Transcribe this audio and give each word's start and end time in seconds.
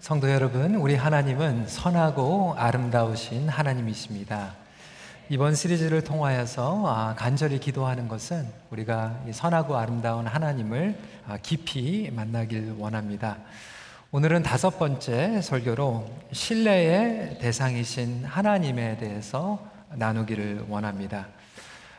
성도 0.00 0.30
여러분, 0.30 0.74
우리 0.76 0.96
하나님은 0.96 1.68
선하고 1.68 2.54
아름다우신 2.56 3.50
하나님이십니다. 3.50 4.54
이번 5.28 5.54
시리즈를 5.54 6.02
통하여서 6.02 6.86
아, 6.86 7.14
간절히 7.14 7.60
기도하는 7.60 8.08
것은 8.08 8.48
우리가 8.70 9.20
선하고 9.30 9.76
아름다운 9.76 10.26
하나님을 10.26 10.98
아, 11.28 11.36
깊이 11.42 12.10
만나길 12.10 12.76
원합니다. 12.78 13.36
오늘은 14.12 14.42
다섯 14.42 14.78
번째 14.78 15.42
설교로 15.42 16.10
신뢰의 16.32 17.38
대상이신 17.38 18.24
하나님에 18.24 18.96
대해서 18.96 19.62
나누기를 19.90 20.64
원합니다. 20.70 21.26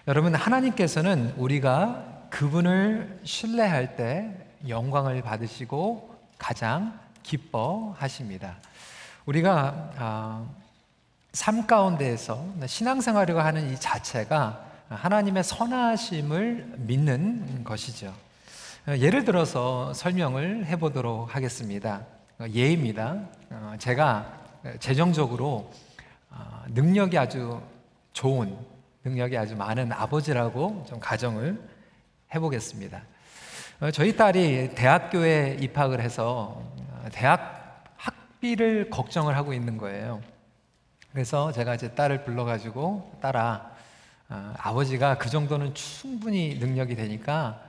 여러분, 0.07 0.34
하나님께서는 0.34 1.36
우리가 1.38 2.25
그분을 2.32 3.20
신뢰할 3.23 3.96
때 3.96 4.34
영광을 4.68 5.21
받으시고 5.21 6.18
가장 6.39 7.07
기뻐하십니다. 7.28 8.55
우리가 9.25 9.92
아, 9.97 10.46
삶 11.33 11.68
가운데에서 11.68 12.46
신앙생활을 12.65 13.38
하는 13.43 13.71
이 13.71 13.78
자체가 13.78 14.65
하나님의 14.88 15.43
선하심을 15.43 16.75
믿는 16.78 17.66
것이죠. 17.66 18.14
예를 18.88 19.25
들어서 19.25 19.93
설명을 19.93 20.66
해보도록 20.68 21.36
하겠습니다. 21.36 22.05
예입니다. 22.54 23.19
어, 23.50 23.74
제가 23.78 24.32
재정적으로 24.80 25.69
어, 26.30 26.64
능력이 26.69 27.18
아주 27.18 27.61
좋은, 28.14 28.57
능력이 29.04 29.38
아주 29.38 29.57
많은 29.57 29.91
아버지라고 29.91 30.86
좀 30.88 31.02
가정을 31.02 31.61
해보겠습니다. 32.33 33.02
어, 33.81 33.91
저희 33.91 34.16
딸이 34.16 34.75
대학교에 34.75 35.58
입학을 35.59 36.00
해서 36.00 36.64
대학 37.11 37.84
학비를 37.97 38.89
걱정을 38.89 39.36
하고 39.36 39.53
있는 39.53 39.78
거예요. 39.78 40.22
그래서 41.11 41.52
제가 41.52 41.77
제 41.77 41.95
딸을 41.95 42.23
불러가지고 42.23 43.17
딸아, 43.22 43.72
어, 44.30 44.53
아버지가 44.58 45.17
그 45.17 45.30
정도는 45.30 45.73
충분히 45.73 46.55
능력이 46.59 46.95
되니까 46.95 47.61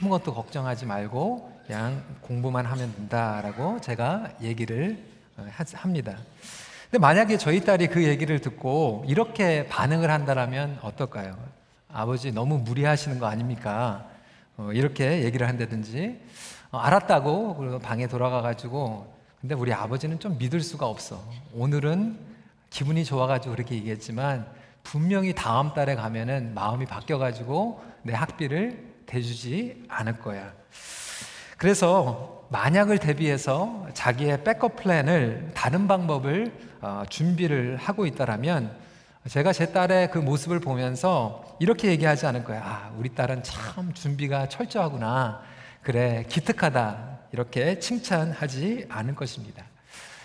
아무것도 0.00 0.34
걱정하지 0.34 0.86
말고 0.86 1.60
그냥 1.66 2.02
공부만 2.20 2.66
하면 2.66 2.94
된다라고 2.94 3.80
제가 3.80 4.32
얘기를 4.42 4.98
어, 5.36 5.46
합니다. 5.74 6.16
근데 6.90 6.98
만약에 6.98 7.38
저희 7.38 7.64
딸이 7.64 7.88
그 7.88 8.04
얘기를 8.04 8.40
듣고 8.40 9.04
이렇게 9.08 9.66
반응을 9.68 10.10
한다면 10.10 10.78
어떨까요? 10.82 11.36
아버지 11.92 12.32
너무 12.32 12.58
무리하시는 12.58 13.18
거 13.18 13.26
아닙니까? 13.26 14.06
어, 14.56 14.70
이렇게 14.72 15.24
얘기를 15.24 15.48
한다든지 15.48 16.20
어, 16.20 16.53
알았다고 16.78 17.56
그리고 17.56 17.78
방에 17.78 18.06
돌아가 18.06 18.42
가지고 18.42 19.12
근데 19.40 19.54
우리 19.54 19.72
아버지는 19.72 20.18
좀 20.18 20.38
믿을 20.38 20.60
수가 20.60 20.86
없어. 20.86 21.22
오늘은 21.52 22.18
기분이 22.70 23.04
좋아가지고 23.04 23.54
그렇게 23.54 23.74
얘기했지만 23.74 24.46
분명히 24.82 25.34
다음 25.34 25.74
달에 25.74 25.94
가면은 25.94 26.54
마음이 26.54 26.86
바뀌어가지고 26.86 27.82
내 28.02 28.14
학비를 28.14 28.94
대주지 29.06 29.84
않을 29.88 30.18
거야. 30.18 30.52
그래서 31.58 32.46
만약을 32.50 32.98
대비해서 32.98 33.86
자기의 33.94 34.44
백업 34.44 34.76
플랜을 34.76 35.52
다른 35.54 35.88
방법을 35.88 36.52
어, 36.80 37.02
준비를 37.08 37.76
하고 37.76 38.06
있다라면 38.06 38.76
제가 39.28 39.52
제 39.52 39.72
딸의 39.72 40.10
그 40.10 40.18
모습을 40.18 40.60
보면서 40.60 41.56
이렇게 41.58 41.88
얘기하지 41.88 42.26
않을 42.26 42.44
거야. 42.44 42.62
아, 42.62 42.90
우리 42.98 43.08
딸은 43.14 43.42
참 43.42 43.94
준비가 43.94 44.48
철저하구나. 44.48 45.40
그래, 45.84 46.24
기특하다. 46.30 47.18
이렇게 47.32 47.78
칭찬하지 47.78 48.86
않을 48.88 49.14
것입니다. 49.14 49.62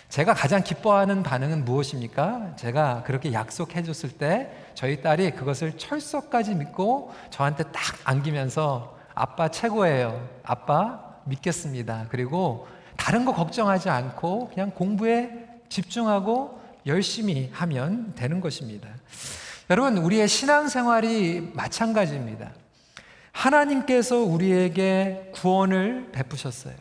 제가 0.08 0.32
가장 0.32 0.62
기뻐하는 0.64 1.22
반응은 1.22 1.66
무엇입니까? 1.66 2.56
제가 2.56 3.02
그렇게 3.04 3.34
약속해 3.34 3.82
줬을 3.82 4.10
때 4.10 4.50
저희 4.74 5.02
딸이 5.02 5.32
그것을 5.32 5.76
철석까지 5.76 6.54
믿고 6.54 7.12
저한테 7.28 7.64
딱 7.64 7.82
안기면서 8.04 8.98
아빠 9.14 9.48
최고예요. 9.48 10.28
아빠 10.44 11.18
믿겠습니다. 11.26 12.06
그리고 12.08 12.66
다른 12.96 13.26
거 13.26 13.34
걱정하지 13.34 13.90
않고 13.90 14.48
그냥 14.48 14.70
공부에 14.70 15.46
집중하고 15.68 16.58
열심히 16.86 17.50
하면 17.52 18.14
되는 18.14 18.40
것입니다. 18.40 18.88
여러분, 19.68 19.98
우리의 19.98 20.26
신앙생활이 20.26 21.52
마찬가지입니다. 21.52 22.50
하나님께서 23.40 24.18
우리에게 24.18 25.30
구원을 25.32 26.10
베푸셨어요. 26.12 26.74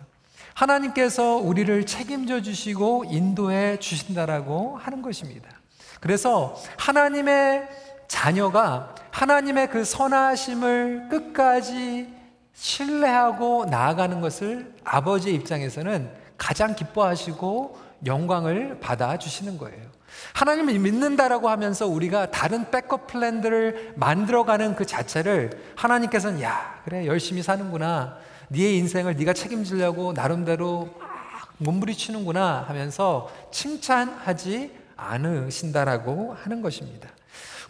하나님께서 0.53 1.37
우리를 1.37 1.85
책임져 1.85 2.41
주시고 2.41 3.05
인도해 3.07 3.77
주신다라고 3.79 4.75
하는 4.77 5.01
것입니다. 5.01 5.49
그래서 6.01 6.61
하나님의 6.77 7.65
자녀가 8.09 8.93
하나님의 9.11 9.69
그 9.69 9.85
선하심을 9.85 11.07
끝까지 11.09 12.13
신뢰하고 12.53 13.65
나아가는 13.65 14.19
것을 14.19 14.73
아버지의 14.83 15.35
입장에서는 15.35 16.11
가장 16.37 16.75
기뻐하시고 16.75 17.79
영광을 18.05 18.79
받아 18.81 19.17
주시는 19.17 19.57
거예요. 19.57 19.88
하나님을 20.33 20.79
믿는다라고 20.79 21.49
하면서 21.49 21.87
우리가 21.87 22.31
다른 22.31 22.69
백업 22.71 23.07
플랜들을 23.07 23.93
만들어가는 23.95 24.75
그 24.75 24.85
자체를 24.85 25.51
하나님께서는 25.75 26.41
야 26.41 26.81
그래 26.85 27.05
열심히 27.05 27.41
사는구나 27.41 28.17
네 28.49 28.73
인생을 28.75 29.15
네가 29.15 29.33
책임지려고 29.33 30.13
나름대로 30.13 30.89
몸부리치는구나 31.57 32.65
하면서 32.67 33.29
칭찬하지 33.51 34.71
않으신다라고 34.95 36.35
하는 36.41 36.61
것입니다. 36.61 37.09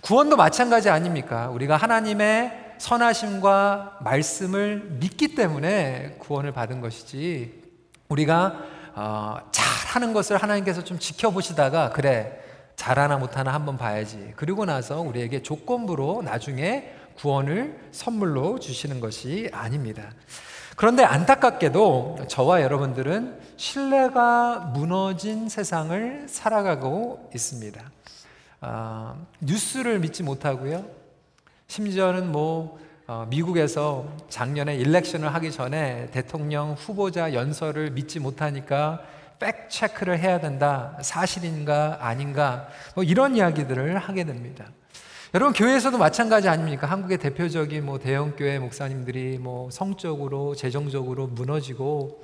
구원도 0.02 0.38
마찬가지 0.38 0.90
아닙니까? 0.90 1.50
우리가 1.50 1.76
하나님의 1.76 2.76
선하심과 2.78 4.00
말씀을 4.02 4.98
믿기 5.00 5.36
때문에 5.36 6.16
구원을 6.20 6.54
받은 6.54 6.80
것이지 6.82 7.62
우리가 8.08 8.64
어, 8.96 9.38
잘하는 9.52 10.14
것을 10.14 10.38
하나님께서 10.38 10.84
좀 10.84 11.00
지켜보시다가 11.00 11.92
그래 11.92 12.40
잘하나 12.76 13.18
못하나 13.18 13.54
한번 13.54 13.78
봐야지. 13.78 14.34
그리고 14.36 14.66
나서 14.66 15.02
우리에게 15.02 15.44
조건부로 15.44 16.22
나중에 16.24 16.94
구원을 17.18 17.78
선물로 17.92 18.60
주시는 18.60 19.02
것이 19.02 19.50
아닙니다. 19.52 20.12
그런데 20.78 21.04
안타깝게도 21.04 22.20
저와 22.30 22.62
여러분들은 22.62 23.38
신뢰가 23.58 24.72
무너진 24.74 25.50
세상을 25.50 26.28
살아가고 26.30 27.30
있습니다. 27.36 27.82
아, 28.62 29.16
뉴스를 29.42 30.00
믿지 30.00 30.24
못하고요. 30.24 30.86
심지어는 31.68 32.32
뭐 32.32 32.80
어, 33.12 33.26
미국에서 33.28 34.06
작년에 34.30 34.76
일렉션을 34.76 35.34
하기 35.34 35.52
전에 35.52 36.12
대통령 36.12 36.74
후보자 36.74 37.34
연설을 37.34 37.90
믿지 37.90 38.20
못하니까 38.20 39.02
팩 39.40 39.68
체크를 39.68 40.20
해야 40.20 40.40
된다. 40.40 40.96
사실인가 41.02 41.98
아닌가. 42.02 42.68
뭐 42.94 43.04
이런 43.04 43.36
이야기들을 43.36 43.98
하게 43.98 44.26
됩니다. 44.26 44.68
여러분 45.34 45.54
교회에서도 45.54 45.98
마찬가지 45.98 46.50
아닙니까? 46.50 46.86
한국의 46.86 47.18
대표적인 47.18 47.84
뭐 47.84 47.98
대형 47.98 48.36
교회 48.36 48.60
목사님들이 48.60 49.40
뭐 49.40 49.72
성적으로 49.72 50.54
재정적으로 50.54 51.26
무너지고 51.26 52.22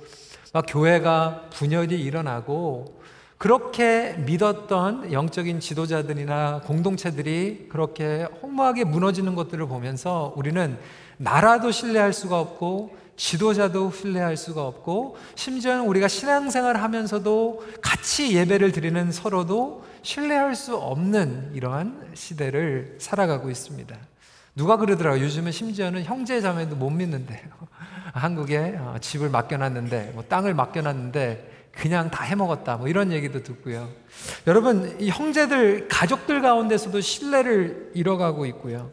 막 0.52 0.66
교회가 0.68 1.50
분열이 1.52 2.00
일어나고 2.00 2.95
그렇게 3.38 4.14
믿었던 4.24 5.12
영적인 5.12 5.60
지도자들이나 5.60 6.62
공동체들이 6.64 7.66
그렇게 7.68 8.26
허무하게 8.42 8.84
무너지는 8.84 9.34
것들을 9.34 9.66
보면서 9.66 10.32
우리는 10.36 10.78
나라도 11.18 11.70
신뢰할 11.70 12.12
수가 12.12 12.40
없고 12.40 12.96
지도자도 13.16 13.90
신뢰할 13.92 14.36
수가 14.36 14.66
없고 14.66 15.16
심지어는 15.34 15.84
우리가 15.84 16.08
신앙생활을 16.08 16.82
하면서도 16.82 17.64
같이 17.82 18.34
예배를 18.34 18.72
드리는 18.72 19.10
서로도 19.12 19.84
신뢰할 20.02 20.54
수 20.54 20.76
없는 20.76 21.52
이러한 21.54 22.10
시대를 22.14 22.96
살아가고 23.00 23.50
있습니다. 23.50 23.96
누가 24.54 24.76
그러더라고요. 24.78 25.22
요즘은 25.22 25.52
심지어는 25.52 26.04
형제 26.04 26.40
자매도 26.40 26.76
못 26.76 26.88
믿는데요. 26.88 27.40
한국에 28.14 28.76
어, 28.78 28.96
집을 29.00 29.28
맡겨놨는데, 29.28 30.12
뭐 30.14 30.24
땅을 30.26 30.54
맡겨놨는데, 30.54 31.55
그냥 31.76 32.10
다 32.10 32.24
해먹었다. 32.24 32.76
뭐 32.76 32.88
이런 32.88 33.12
얘기도 33.12 33.42
듣고요. 33.42 33.88
여러분, 34.46 34.96
이 34.98 35.10
형제들, 35.10 35.88
가족들 35.88 36.40
가운데서도 36.40 37.00
신뢰를 37.00 37.92
잃어가고 37.94 38.46
있고요. 38.46 38.90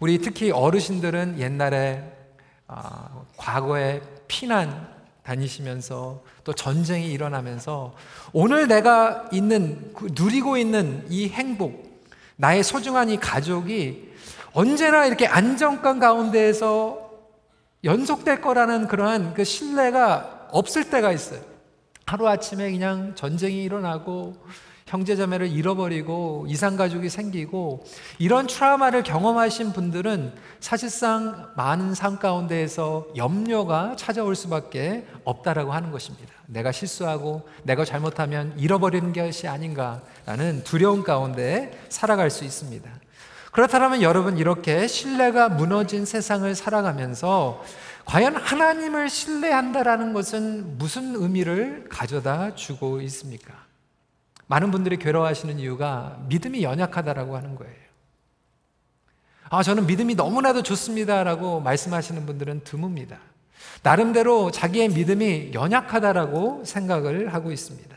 우리 0.00 0.18
특히 0.18 0.50
어르신들은 0.50 1.38
옛날에, 1.38 2.04
아, 2.66 3.22
과거에 3.36 4.00
피난 4.26 4.88
다니시면서 5.22 6.22
또 6.42 6.52
전쟁이 6.52 7.12
일어나면서 7.12 7.94
오늘 8.32 8.66
내가 8.66 9.28
있는, 9.32 9.92
그 9.94 10.08
누리고 10.12 10.56
있는 10.56 11.04
이 11.08 11.28
행복, 11.28 12.04
나의 12.36 12.62
소중한 12.62 13.10
이 13.10 13.18
가족이 13.18 14.12
언제나 14.52 15.06
이렇게 15.06 15.26
안정감 15.26 15.98
가운데에서 15.98 17.10
연속될 17.84 18.40
거라는 18.40 18.88
그러한 18.88 19.34
그 19.34 19.44
신뢰가 19.44 20.48
없을 20.50 20.90
때가 20.90 21.12
있어요. 21.12 21.57
하루아침에 22.08 22.70
그냥 22.70 23.12
전쟁이 23.14 23.62
일어나고 23.64 24.34
형제자매를 24.86 25.48
잃어버리고 25.48 26.46
이상가족이 26.48 27.10
생기고 27.10 27.84
이런 28.18 28.46
트라우마를 28.46 29.02
경험하신 29.02 29.74
분들은 29.74 30.32
사실상 30.60 31.50
많은 31.56 31.94
삶 31.94 32.18
가운데에서 32.18 33.08
염려가 33.14 33.96
찾아올 33.96 34.34
수밖에 34.34 35.06
없다라고 35.24 35.72
하는 35.74 35.90
것입니다. 35.90 36.32
내가 36.46 36.72
실수하고 36.72 37.46
내가 37.64 37.84
잘못하면 37.84 38.54
잃어버리는 38.56 39.12
것이 39.12 39.46
아닌가라는 39.46 40.64
두려움 40.64 41.02
가운데 41.02 41.78
살아갈 41.90 42.30
수 42.30 42.44
있습니다. 42.44 42.90
그렇다면 43.52 44.00
여러분 44.00 44.38
이렇게 44.38 44.86
신뢰가 44.86 45.48
무너진 45.50 46.06
세상을 46.06 46.54
살아가면서 46.54 47.62
과연 48.08 48.36
하나님을 48.36 49.10
신뢰한다라는 49.10 50.14
것은 50.14 50.78
무슨 50.78 51.14
의미를 51.14 51.84
가져다 51.90 52.54
주고 52.54 53.02
있습니까? 53.02 53.52
많은 54.46 54.70
분들이 54.70 54.96
괴로워하시는 54.96 55.58
이유가 55.58 56.16
믿음이 56.26 56.62
연약하다라고 56.62 57.36
하는 57.36 57.54
거예요. 57.54 57.74
아, 59.50 59.62
저는 59.62 59.86
믿음이 59.86 60.14
너무나도 60.14 60.62
좋습니다라고 60.62 61.60
말씀하시는 61.60 62.24
분들은 62.24 62.62
드뭅니다. 62.64 63.18
나름대로 63.82 64.50
자기의 64.50 64.88
믿음이 64.88 65.50
연약하다라고 65.52 66.62
생각을 66.64 67.34
하고 67.34 67.52
있습니다. 67.52 67.94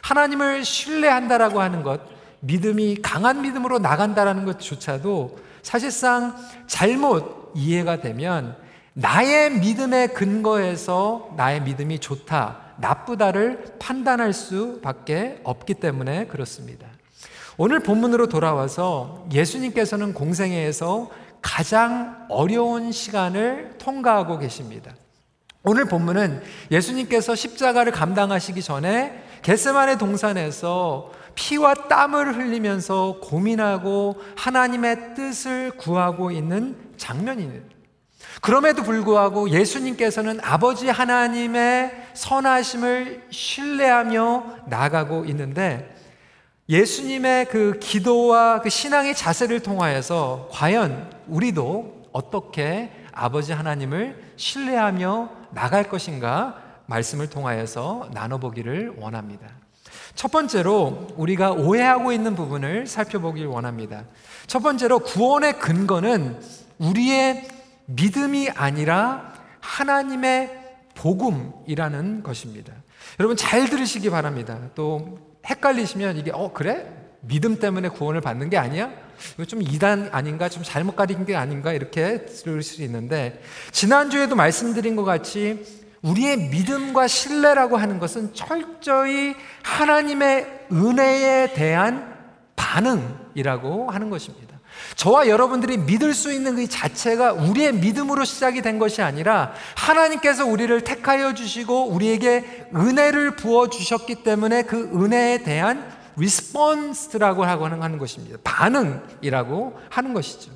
하나님을 0.00 0.64
신뢰한다라고 0.64 1.60
하는 1.60 1.82
것, 1.82 2.00
믿음이 2.40 3.02
강한 3.02 3.42
믿음으로 3.42 3.80
나간다라는 3.80 4.46
것조차도 4.46 5.38
사실상 5.60 6.36
잘못 6.66 7.52
이해가 7.54 8.00
되면 8.00 8.61
나의 8.94 9.58
믿음의 9.58 10.08
근거에서 10.08 11.30
나의 11.36 11.62
믿음이 11.62 11.98
좋다, 11.98 12.74
나쁘다를 12.76 13.76
판단할 13.78 14.32
수밖에 14.32 15.40
없기 15.44 15.74
때문에 15.74 16.26
그렇습니다. 16.26 16.86
오늘 17.56 17.80
본문으로 17.80 18.28
돌아와서 18.28 19.26
예수님께서는 19.32 20.14
공생애에서 20.14 21.10
가장 21.40 22.26
어려운 22.28 22.92
시간을 22.92 23.76
통과하고 23.78 24.38
계십니다. 24.38 24.94
오늘 25.64 25.86
본문은 25.86 26.42
예수님께서 26.70 27.34
십자가를 27.34 27.92
감당하시기 27.92 28.62
전에 28.62 29.22
겟세만의 29.42 29.98
동산에서 29.98 31.12
피와 31.34 31.74
땀을 31.88 32.36
흘리면서 32.36 33.20
고민하고 33.22 34.16
하나님의 34.36 35.14
뜻을 35.14 35.72
구하고 35.78 36.30
있는 36.30 36.76
장면입니다. 36.96 37.72
그럼에도 38.40 38.82
불구하고 38.82 39.50
예수님께서는 39.50 40.40
아버지 40.42 40.88
하나님의 40.88 41.92
선하심을 42.14 43.26
신뢰하며 43.30 44.44
나가고 44.66 45.24
있는데 45.26 45.94
예수님의 46.68 47.46
그 47.46 47.78
기도와 47.80 48.60
그 48.60 48.70
신앙의 48.70 49.14
자세를 49.14 49.60
통하여서 49.60 50.48
과연 50.52 51.10
우리도 51.28 52.08
어떻게 52.12 52.90
아버지 53.12 53.52
하나님을 53.52 54.32
신뢰하며 54.36 55.30
나갈 55.50 55.88
것인가 55.88 56.62
말씀을 56.86 57.28
통하여서 57.28 58.08
나눠보기를 58.12 58.94
원합니다. 58.98 59.48
첫 60.14 60.30
번째로 60.30 61.08
우리가 61.16 61.52
오해하고 61.52 62.12
있는 62.12 62.34
부분을 62.34 62.86
살펴보길 62.86 63.46
원합니다. 63.46 64.04
첫 64.46 64.60
번째로 64.60 65.00
구원의 65.00 65.58
근거는 65.58 66.40
우리의 66.78 67.48
믿음이 67.86 68.50
아니라 68.50 69.32
하나님의 69.60 70.60
복음이라는 70.94 72.22
것입니다. 72.22 72.74
여러분 73.18 73.36
잘 73.36 73.68
들으시기 73.68 74.10
바랍니다. 74.10 74.58
또 74.74 75.18
헷갈리시면 75.46 76.16
이게 76.18 76.30
어 76.32 76.52
그래? 76.52 76.86
믿음 77.20 77.58
때문에 77.58 77.88
구원을 77.88 78.20
받는 78.20 78.50
게 78.50 78.58
아니야? 78.58 78.90
좀 79.46 79.62
이단 79.62 80.10
아닌가? 80.12 80.48
좀 80.48 80.62
잘못 80.64 80.96
가리킨 80.96 81.24
게 81.24 81.36
아닌가? 81.36 81.72
이렇게 81.72 82.24
들을 82.26 82.62
수 82.62 82.82
있는데 82.82 83.40
지난주에도 83.70 84.34
말씀드린 84.34 84.96
것 84.96 85.04
같이 85.04 85.64
우리의 86.02 86.48
믿음과 86.50 87.06
신뢰라고 87.06 87.76
하는 87.76 88.00
것은 88.00 88.34
철저히 88.34 89.34
하나님의 89.62 90.66
은혜에 90.72 91.52
대한 91.54 92.12
반응이라고 92.56 93.90
하는 93.90 94.10
것입니다. 94.10 94.51
저와 94.96 95.28
여러분들이 95.28 95.78
믿을 95.78 96.14
수 96.14 96.32
있는 96.32 96.56
그 96.56 96.68
자체가 96.68 97.32
우리의 97.32 97.74
믿음으로 97.74 98.24
시작이 98.24 98.62
된 98.62 98.78
것이 98.78 99.02
아니라 99.02 99.52
하나님께서 99.76 100.46
우리를 100.46 100.82
택하여 100.82 101.34
주시고 101.34 101.88
우리에게 101.88 102.68
은혜를 102.74 103.36
부어 103.36 103.68
주셨기 103.68 104.22
때문에 104.22 104.62
그 104.62 104.90
은혜에 104.94 105.42
대한 105.42 105.90
response라고 106.16 107.44
하는 107.44 107.98
것입니다. 107.98 108.38
반응이라고 108.44 109.78
하는 109.88 110.14
것이죠. 110.14 110.52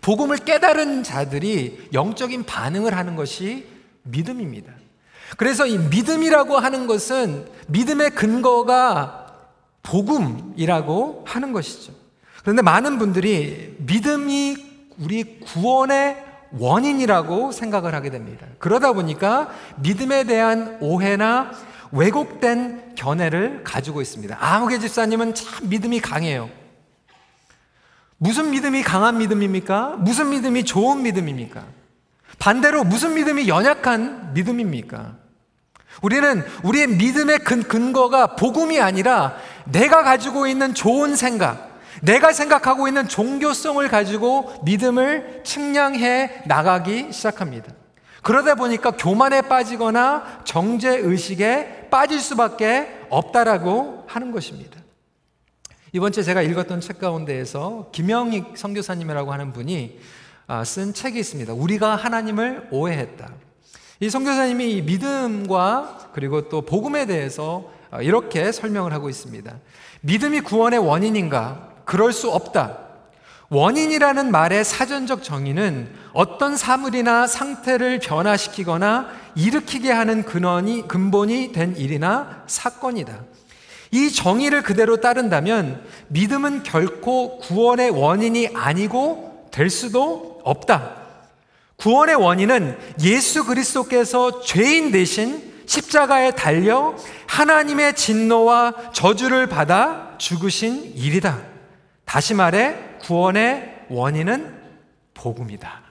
복음을 0.00 0.36
깨달은 0.36 1.02
자들이 1.02 1.88
영적인 1.92 2.44
반응을 2.44 2.96
하는 2.96 3.16
것이 3.16 3.66
믿음입니다. 4.02 4.72
그래서 5.36 5.66
이 5.66 5.78
믿음이라고 5.78 6.58
하는 6.58 6.86
것은 6.86 7.48
믿음의 7.68 8.10
근거가 8.10 9.26
복음이라고 9.82 11.24
하는 11.26 11.52
것이죠. 11.52 11.92
그런데 12.42 12.62
많은 12.62 12.98
분들이 12.98 13.76
믿음이 13.78 14.56
우리 14.98 15.40
구원의 15.40 16.24
원인이라고 16.52 17.52
생각을 17.52 17.94
하게 17.94 18.10
됩니다. 18.10 18.46
그러다 18.58 18.92
보니까 18.92 19.50
믿음에 19.76 20.24
대한 20.24 20.78
오해나 20.80 21.50
왜곡된 21.92 22.94
견해를 22.94 23.62
가지고 23.64 24.00
있습니다. 24.00 24.36
아무개 24.40 24.78
집사님은 24.78 25.34
참 25.34 25.68
믿음이 25.68 26.00
강해요. 26.00 26.50
무슨 28.18 28.50
믿음이 28.50 28.82
강한 28.82 29.18
믿음입니까? 29.18 29.96
무슨 29.98 30.30
믿음이 30.30 30.64
좋은 30.64 31.02
믿음입니까? 31.02 31.64
반대로 32.38 32.84
무슨 32.84 33.14
믿음이 33.14 33.48
연약한 33.48 34.32
믿음입니까? 34.34 35.16
우리는 36.02 36.44
우리의 36.62 36.88
믿음의 36.88 37.40
근, 37.40 37.62
근거가 37.62 38.36
복음이 38.36 38.80
아니라 38.80 39.36
내가 39.64 40.02
가지고 40.02 40.46
있는 40.46 40.74
좋은 40.74 41.16
생각, 41.16 41.77
내가 42.02 42.32
생각하고 42.32 42.88
있는 42.88 43.08
종교성을 43.08 43.86
가지고 43.88 44.52
믿음을 44.64 45.42
측량해 45.44 46.42
나가기 46.46 47.12
시작합니다. 47.12 47.72
그러다 48.22 48.54
보니까 48.56 48.90
교만에 48.90 49.42
빠지거나 49.42 50.42
정죄 50.44 50.96
의식에 50.96 51.88
빠질 51.90 52.20
수밖에 52.20 53.06
없다라고 53.08 54.04
하는 54.06 54.32
것입니다. 54.32 54.78
이번 55.92 56.12
주에 56.12 56.22
제가 56.22 56.42
읽었던 56.42 56.80
책 56.80 56.98
가운데에서 56.98 57.88
김영익 57.92 58.58
선교사님이라고 58.58 59.32
하는 59.32 59.52
분이 59.52 59.98
아, 60.46 60.64
쓴 60.64 60.92
책이 60.92 61.18
있습니다. 61.18 61.52
우리가 61.52 61.96
하나님을 61.96 62.68
오해했다. 62.70 63.30
이 64.00 64.10
선교사님이 64.10 64.82
믿음과 64.82 66.10
그리고 66.12 66.48
또 66.48 66.62
복음에 66.62 67.06
대해서 67.06 67.70
아, 67.90 68.02
이렇게 68.02 68.52
설명을 68.52 68.92
하고 68.92 69.08
있습니다. 69.08 69.56
믿음이 70.02 70.40
구원의 70.40 70.78
원인인가? 70.78 71.68
그럴 71.88 72.12
수 72.12 72.28
없다. 72.30 72.80
원인이라는 73.48 74.30
말의 74.30 74.62
사전적 74.62 75.22
정의는 75.22 75.88
어떤 76.12 76.54
사물이나 76.54 77.26
상태를 77.26 77.98
변화시키거나 77.98 79.08
일으키게 79.34 79.90
하는 79.90 80.22
근원이, 80.22 80.86
근본이 80.86 81.52
된 81.52 81.74
일이나 81.76 82.42
사건이다. 82.46 83.20
이 83.92 84.10
정의를 84.10 84.62
그대로 84.62 85.00
따른다면 85.00 85.82
믿음은 86.08 86.62
결코 86.62 87.38
구원의 87.38 87.88
원인이 87.88 88.50
아니고 88.52 89.48
될 89.50 89.70
수도 89.70 90.42
없다. 90.44 90.94
구원의 91.76 92.16
원인은 92.16 92.76
예수 93.00 93.46
그리스도께서 93.46 94.42
죄인 94.42 94.92
대신 94.92 95.54
십자가에 95.64 96.32
달려 96.32 96.94
하나님의 97.28 97.96
진노와 97.96 98.92
저주를 98.92 99.46
받아 99.46 100.16
죽으신 100.18 100.92
일이다. 100.94 101.57
다시 102.08 102.32
말해 102.32 102.74
구원의 103.02 103.84
원인은 103.90 104.54
복음이다. 105.12 105.82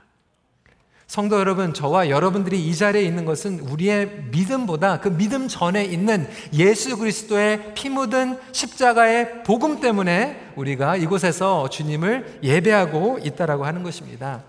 성도 1.05 1.39
여러분, 1.39 1.75
저와 1.75 2.09
여러분들이 2.09 2.59
이 2.59 2.75
자리에 2.75 3.03
있는 3.03 3.23
것은 3.23 3.59
우리의 3.59 4.23
믿음보다 4.31 4.99
그 4.99 5.15
믿음 5.15 5.47
전에 5.47 5.85
있는 5.85 6.27
예수 6.53 6.97
그리스도의 6.97 7.75
피 7.75 7.89
묻은 7.89 8.39
십자가의 8.51 9.43
복음 9.43 9.79
때문에 9.79 10.53
우리가 10.55 10.95
이곳에서 10.97 11.69
주님을 11.69 12.39
예배하고 12.41 13.19
있다라고 13.23 13.65
하는 13.65 13.83
것입니다. 13.83 14.41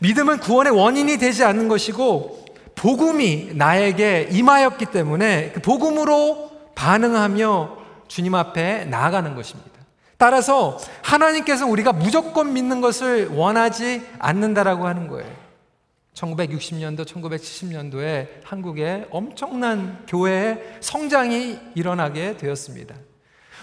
믿음은 0.00 0.38
구원의 0.38 0.72
원인이 0.72 1.18
되지 1.18 1.44
않는 1.44 1.68
것이고 1.68 2.46
복음이 2.74 3.50
나에게 3.54 4.30
임하였기 4.32 4.86
때문에 4.86 5.52
그 5.52 5.60
복음으로 5.60 6.50
반응하며 6.74 7.76
주님 8.08 8.34
앞에 8.34 8.86
나아가는 8.86 9.34
것입니다. 9.34 9.77
따라서 10.18 10.78
하나님께서 11.02 11.66
우리가 11.66 11.92
무조건 11.92 12.52
믿는 12.52 12.80
것을 12.80 13.28
원하지 13.28 14.04
않는다라고 14.18 14.86
하는 14.86 15.06
거예요. 15.06 15.32
1960년도, 16.14 17.06
1970년도에 17.06 18.26
한국에 18.42 19.06
엄청난 19.10 20.04
교회의 20.08 20.78
성장이 20.80 21.58
일어나게 21.76 22.36
되었습니다. 22.36 22.96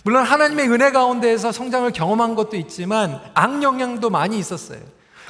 물론 0.05 0.23
하나님의 0.23 0.69
은혜 0.69 0.91
가운데에서 0.91 1.51
성장을 1.51 1.91
경험한 1.91 2.35
것도 2.35 2.55
있지만 2.55 3.19
악영향도 3.33 4.09
많이 4.09 4.39
있었어요. 4.39 4.79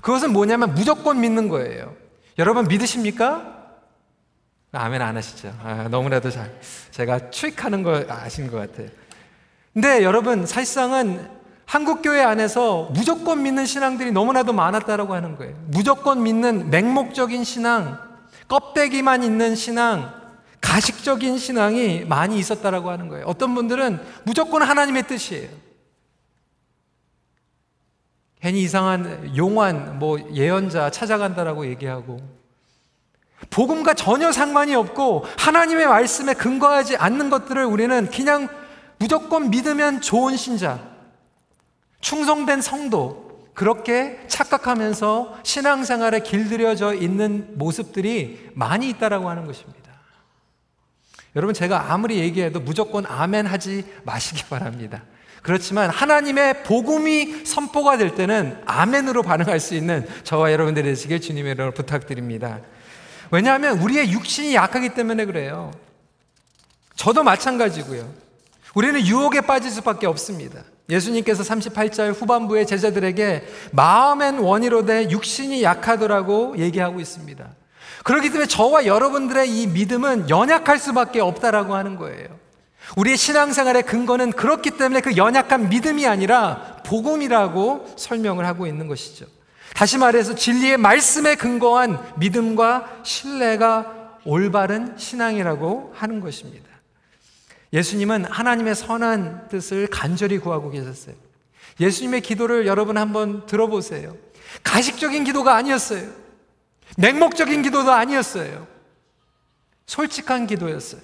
그것은 0.04 0.32
뭐냐면 0.32 0.76
무조건 0.76 1.20
믿는 1.20 1.50
거예요. 1.50 1.96
여러분 2.38 2.68
믿으십니까? 2.68 3.54
아멘 4.74 5.02
안 5.02 5.16
하시죠? 5.16 5.58
아, 5.64 5.88
너무나도 5.90 6.30
잘 6.30 6.54
제가 6.92 7.32
추익하는 7.32 7.82
걸 7.82 8.06
아신 8.12 8.52
것 8.52 8.58
같아요. 8.58 8.90
근데 9.76 10.04
여러분 10.04 10.46
사실상은 10.46 11.30
한국 11.66 12.02
교회 12.02 12.22
안에서 12.22 12.90
무조건 12.94 13.44
믿는 13.44 13.66
신앙들이 13.66 14.14
너무나도 14.14 14.54
많았다라고 14.54 15.14
하는 15.14 15.36
거예요. 15.36 15.54
무조건 15.68 16.24
믿는 16.24 16.70
맹목적인 16.70 17.44
신앙, 17.44 18.00
껍데기만 18.48 19.22
있는 19.22 19.54
신앙, 19.54 20.14
가식적인 20.62 21.38
신앙이 21.38 22.06
많이 22.06 22.40
있었다라고 22.40 22.90
하는 22.90 23.10
거예요. 23.10 23.26
어떤 23.26 23.54
분들은 23.54 24.00
무조건 24.24 24.62
하나님의 24.62 25.08
뜻이에요. 25.08 25.50
괜히 28.40 28.62
이상한 28.62 29.36
용환, 29.36 30.00
뭐 30.00 30.18
예언자 30.34 30.90
찾아간다라고 30.90 31.66
얘기하고 31.66 32.20
복음과 33.50 33.96
전혀 33.96 34.32
상관이 34.32 34.74
없고 34.74 35.26
하나님의 35.38 35.88
말씀에 35.88 36.34
근거하지 36.34 36.96
않는 36.96 37.30
것들을 37.30 37.66
우리는 37.66 38.10
그냥 38.10 38.48
무조건 38.98 39.50
믿으면 39.50 40.02
좋은 40.02 40.38
신자, 40.38 40.80
충성된 42.02 42.62
성도, 42.62 43.26
그렇게 43.54 44.20
착각하면서 44.28 45.40
신앙생활에 45.44 46.20
길들여져 46.20 46.94
있는 46.94 47.58
모습들이 47.58 48.50
많이 48.54 48.90
있다라고 48.90 49.30
하는 49.30 49.46
것입니다. 49.46 49.92
여러분, 51.36 51.54
제가 51.54 51.92
아무리 51.92 52.20
얘기해도 52.20 52.60
무조건 52.60 53.06
아멘 53.06 53.46
하지 53.46 53.86
마시기 54.04 54.44
바랍니다. 54.50 55.04
그렇지만 55.42 55.90
하나님의 55.90 56.64
복음이 56.64 57.46
선포가 57.46 57.98
될 57.98 58.16
때는 58.16 58.62
아멘으로 58.66 59.22
반응할 59.22 59.60
수 59.60 59.76
있는 59.76 60.08
저와 60.24 60.52
여러분들이 60.52 60.88
되시길 60.90 61.22
주님의 61.22 61.54
이름으로 61.54 61.74
부탁드립니다. 61.74 62.62
왜냐하면 63.32 63.80
우리의 63.80 64.12
육신이 64.12 64.56
약하기 64.56 64.96
때문에 64.96 65.26
그래요. 65.26 65.72
저도 66.96 67.24
마찬가지고요. 67.24 68.25
우리는 68.76 69.06
유혹에 69.08 69.42
빠질 69.42 69.72
수밖에 69.72 70.06
없습니다. 70.06 70.64
예수님께서 70.90 71.44
38절 71.44 72.14
후반부에 72.14 72.66
제자들에게 72.66 73.48
마음엔 73.72 74.38
원이로 74.38 74.86
돼 74.86 75.10
육신이 75.10 75.64
약하더라고 75.64 76.56
얘기하고 76.60 77.00
있습니다. 77.00 77.46
그렇기 78.04 78.30
때문에 78.30 78.46
저와 78.48 78.86
여러분들의 78.86 79.50
이 79.50 79.68
믿음은 79.68 80.30
연약할 80.30 80.78
수밖에 80.78 81.22
없다라고 81.22 81.74
하는 81.74 81.96
거예요. 81.96 82.28
우리의 82.98 83.18
신앙생활의 83.18 83.84
근거는 83.84 84.32
그렇기 84.32 84.72
때문에 84.72 85.02
그 85.02 85.18
연약한 85.18 85.70
믿음이 85.70 86.06
아니라 86.06 86.82
복음이라고 86.86 87.96
설명을 87.98 88.46
하고 88.46 88.68
있는 88.68 88.88
것이죠. 88.88 89.26
다시 89.74 89.98
말해서 89.98 90.36
진리의 90.36 90.78
말씀에 90.78 91.36
근거한 91.36 92.00
믿음과 92.18 93.00
신뢰가 93.04 94.20
올바른 94.24 94.94
신앙이라고 94.98 95.94
하는 95.96 96.20
것입니다. 96.20 96.65
예수님은 97.76 98.24
하나님의 98.26 98.74
선한 98.74 99.50
뜻을 99.50 99.88
간절히 99.88 100.38
구하고 100.38 100.70
계셨어요. 100.72 101.14
예수님의 101.82 102.22
기도를 102.22 102.68
여러분 102.68 102.98
한번 102.98 103.46
들어보세요. 103.46 104.16
가식적인 104.64 105.26
기도가 105.26 105.56
아니었어요. 105.56 106.10
맹목적인 106.98 107.62
기도도 107.64 107.92
아니었어요. 107.92 108.66
솔직한 109.86 110.48
기도였어요. 110.48 111.02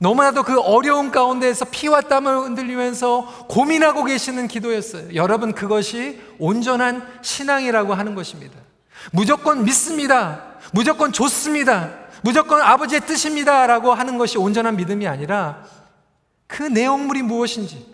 너무나도 0.00 0.42
그 0.42 0.60
어려운 0.60 1.12
가운데에서 1.12 1.66
피와 1.66 2.00
땀을 2.00 2.36
흔들리면서 2.38 3.46
고민하고 3.48 4.02
계시는 4.02 4.48
기도였어요. 4.48 5.14
여러분, 5.14 5.52
그것이 5.52 6.20
온전한 6.40 7.06
신앙이라고 7.22 7.94
하는 7.94 8.16
것입니다. 8.16 8.58
무조건 9.12 9.62
믿습니다. 9.62 10.56
무조건 10.72 11.12
좋습니다. 11.12 12.01
무조건 12.22 12.62
아버지의 12.62 13.02
뜻입니다. 13.02 13.66
라고 13.66 13.92
하는 13.92 14.18
것이 14.18 14.38
온전한 14.38 14.76
믿음이 14.76 15.06
아니라 15.06 15.64
그 16.46 16.62
내용물이 16.62 17.22
무엇인지, 17.22 17.86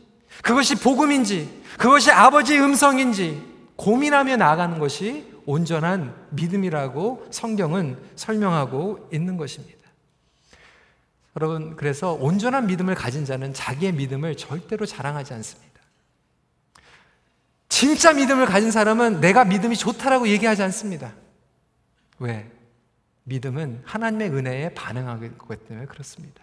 그것이 0.43 0.77
복음인지, 0.77 1.63
그것이 1.79 2.11
아버지의 2.11 2.61
음성인지 2.61 3.43
고민하며 3.77 4.37
나아가는 4.37 4.79
것이 4.79 5.33
온전한 5.47 6.15
믿음이라고 6.31 7.29
성경은 7.31 7.97
설명하고 8.17 9.09
있는 9.13 9.37
것입니다. 9.37 9.79
여러분, 11.37 11.77
그래서 11.77 12.13
온전한 12.13 12.67
믿음을 12.67 12.95
가진 12.95 13.25
자는 13.25 13.55
자기의 13.55 13.93
믿음을 13.93 14.37
절대로 14.37 14.85
자랑하지 14.85 15.35
않습니다. 15.35 15.69
진짜 17.69 18.13
믿음을 18.13 18.47
가진 18.47 18.73
사람은 18.73 19.21
내가 19.21 19.45
믿음이 19.45 19.77
좋다라고 19.77 20.29
얘기하지 20.29 20.63
않습니다. 20.65 21.13
왜? 22.19 22.51
믿음은 23.29 23.83
하나님의 23.85 24.31
은혜에 24.31 24.75
반응하기 24.75 25.31
때문에 25.69 25.87
그렇습니다. 25.87 26.43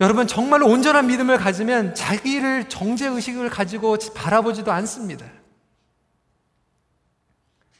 여러분, 0.00 0.26
정말로 0.26 0.66
온전한 0.68 1.06
믿음을 1.08 1.38
가지면 1.38 1.94
자기를 1.94 2.68
정죄의식을 2.68 3.50
가지고 3.50 3.96
바라보지도 4.14 4.72
않습니다. 4.72 5.26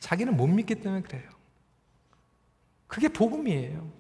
자기는 0.00 0.37
못 0.37 0.47
믿기 0.49 0.75
때문에 0.75 1.02
그래요. 1.02 1.28
그게 2.87 3.08
복음이에요. 3.08 3.99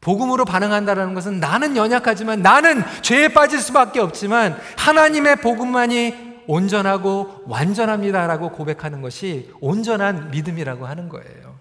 복음으로 0.00 0.44
반응한다는 0.44 1.14
것은 1.14 1.40
나는 1.40 1.76
연약하지만 1.76 2.42
나는 2.42 2.82
죄에 3.02 3.28
빠질 3.28 3.60
수밖에 3.60 4.00
없지만 4.00 4.58
하나님의 4.76 5.36
복음만이 5.36 6.29
온전하고 6.46 7.44
완전합니다라고 7.46 8.52
고백하는 8.52 9.02
것이 9.02 9.50
온전한 9.60 10.30
믿음이라고 10.30 10.86
하는 10.86 11.08
거예요. 11.08 11.58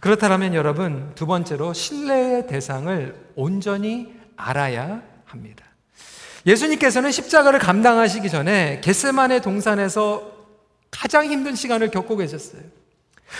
그렇다면 0.00 0.54
여러분, 0.54 1.12
두 1.14 1.26
번째로 1.26 1.72
신뢰의 1.72 2.46
대상을 2.46 3.32
온전히 3.36 4.14
알아야 4.36 5.02
합니다. 5.26 5.64
예수님께서는 6.46 7.12
십자가를 7.12 7.58
감당하시기 7.58 8.30
전에 8.30 8.80
겟세만의 8.82 9.42
동산에서 9.42 10.32
가장 10.90 11.26
힘든 11.26 11.54
시간을 11.54 11.90
겪고 11.90 12.16
계셨어요. 12.16 12.62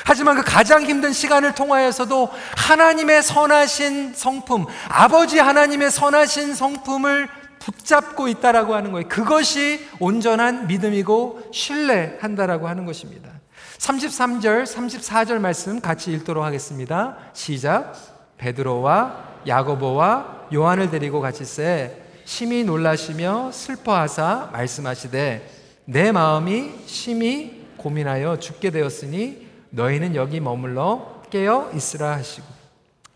하지만 0.05 0.37
그 0.37 0.43
가장 0.45 0.85
힘든 0.85 1.13
시간을 1.13 1.55
통하여서도 1.55 2.29
하나님의 2.57 3.23
선하신 3.23 4.15
성품, 4.15 4.67
아버지 4.89 5.39
하나님의 5.39 5.91
선하신 5.91 6.55
성품을 6.55 7.29
붙잡고 7.61 8.29
있다라고 8.29 8.75
하는 8.75 8.91
거예요. 8.93 9.09
그것이 9.09 9.87
온전한 10.01 10.67
믿음이고 10.67 11.51
신뢰한다라고 11.53 12.69
하는 12.69 12.85
것입니다. 12.87 13.31
33절, 13.79 14.65
34절 14.65 15.39
말씀 15.39 15.81
같이 15.81 16.13
읽도록 16.13 16.45
하겠습니다. 16.45 17.17
시작. 17.33 17.95
베드로와 18.39 19.43
야고보와 19.47 20.49
요한을 20.53 20.91
데리고 20.91 21.21
같이 21.21 21.45
세 21.45 22.03
심히 22.25 22.65
놀라시며 22.65 23.51
슬퍼하사 23.53 24.51
말씀하시되 24.53 25.51
내 25.85 26.13
마음이 26.13 26.73
심히 26.87 27.67
고민하여 27.77 28.39
죽게 28.39 28.71
되었으니 28.71 29.49
너희는 29.71 30.15
여기 30.15 30.41
머물러 30.41 31.23
깨어 31.31 31.71
있으라 31.75 32.13
하시고 32.13 32.47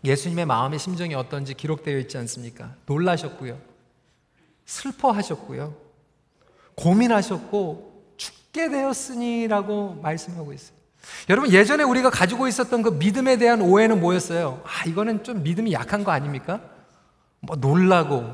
예수님의 0.03 0.45
마음의 0.45 0.79
심정이 0.79 1.15
어떤지 1.15 1.53
기록되어 1.53 1.97
있지 1.99 2.17
않습니까? 2.17 2.73
놀라셨고요. 2.85 3.74
슬퍼하셨고요. 4.65 5.75
고민하셨고 6.75 8.13
죽게 8.17 8.69
되었으니라고 8.69 9.99
말씀하고 10.01 10.53
있어요. 10.53 10.75
여러분 11.29 11.51
예전에 11.51 11.83
우리가 11.83 12.09
가지고 12.09 12.47
있었던 12.47 12.81
그 12.81 12.89
믿음에 12.89 13.37
대한 13.37 13.61
오해는 13.61 13.99
뭐였어요? 13.99 14.63
아 14.65 14.87
이거는 14.87 15.23
좀 15.23 15.43
믿음이 15.43 15.71
약한 15.71 16.03
거 16.03 16.11
아닙니까? 16.11 16.61
뭐 17.39 17.55
놀라고 17.55 18.25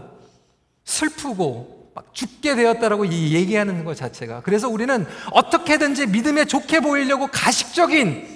슬프고 0.85 1.91
막 1.93 2.13
죽게 2.13 2.55
되었다라고 2.55 3.07
얘기하는 3.07 3.83
것 3.83 3.95
자체가 3.95 4.41
그래서 4.41 4.69
우리는 4.69 5.05
어떻게든지 5.31 6.07
믿음에 6.07 6.45
좋게 6.45 6.79
보이려고 6.79 7.27
가식적인 7.27 8.27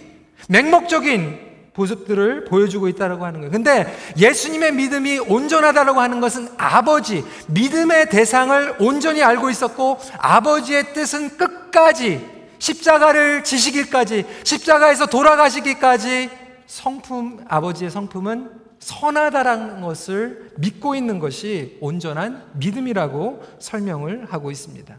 맹목적인 0.49 1.44
모습들을 1.75 2.46
보여주고 2.46 2.88
있다고 2.88 3.25
하는 3.25 3.41
거예요. 3.41 3.51
근데 3.51 3.96
예수님의 4.17 4.74
믿음이 4.74 5.20
온전하다고 5.20 6.00
하는 6.00 6.22
것은 6.22 6.50
아버지, 6.58 7.24
믿음의 7.48 8.10
대상을 8.10 8.77
온전히 8.79 9.22
알고 9.22 9.50
있었고 9.50 10.00
아버지의 10.17 10.94
뜻은 10.94 11.38
끝까지 11.38 12.25
십자가를 12.60 13.44
지시기까지 13.44 14.25
십자가에서 14.44 15.05
돌아가시기까지 15.05 16.29
성품 16.65 17.46
아버지의 17.48 17.91
성품은 17.91 18.50
선하다라는 18.79 19.82
것을 19.82 20.51
믿고 20.58 20.96
있는 20.96 21.20
것이 21.20 21.77
온전한 21.82 22.44
믿음이라고 22.53 23.44
설명을 23.60 24.27
하고 24.29 24.51
있습니다. 24.51 24.96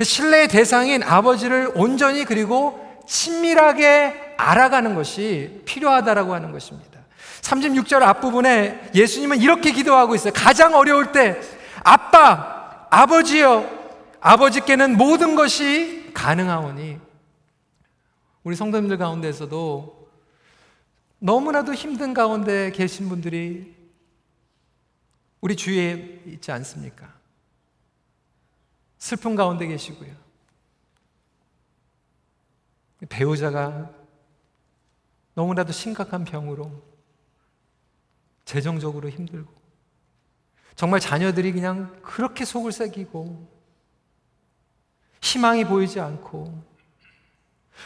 신뢰의 0.00 0.48
대상인 0.48 1.02
아버지를 1.02 1.70
온전히 1.74 2.24
그리고 2.24 2.91
친밀하게 3.06 4.34
알아가는 4.36 4.94
것이 4.94 5.62
필요하다라고 5.64 6.34
하는 6.34 6.52
것입니다. 6.52 7.00
36절 7.42 8.02
앞부분에 8.02 8.90
예수님은 8.94 9.40
이렇게 9.40 9.72
기도하고 9.72 10.14
있어요. 10.14 10.32
가장 10.32 10.74
어려울 10.74 11.12
때 11.12 11.40
아빠, 11.84 12.86
아버지여, 12.90 13.68
아버지께는 14.20 14.96
모든 14.96 15.34
것이 15.34 16.10
가능하오니 16.14 16.98
우리 18.44 18.56
성도님들 18.56 18.98
가운데서도 18.98 20.08
너무나도 21.18 21.74
힘든 21.74 22.14
가운데 22.14 22.70
계신 22.72 23.08
분들이 23.08 23.74
우리 25.40 25.56
주위에 25.56 26.22
있지 26.26 26.52
않습니까? 26.52 27.12
슬픔 28.98 29.34
가운데 29.34 29.66
계시고요. 29.66 30.21
배우자가 33.08 33.90
너무나도 35.34 35.72
심각한 35.72 36.24
병으로 36.24 36.70
재정적으로 38.44 39.08
힘들고 39.08 39.50
정말 40.74 41.00
자녀들이 41.00 41.52
그냥 41.52 42.00
그렇게 42.02 42.44
속을 42.44 42.72
새기고 42.72 43.48
희망이 45.20 45.64
보이지 45.64 46.00
않고 46.00 46.72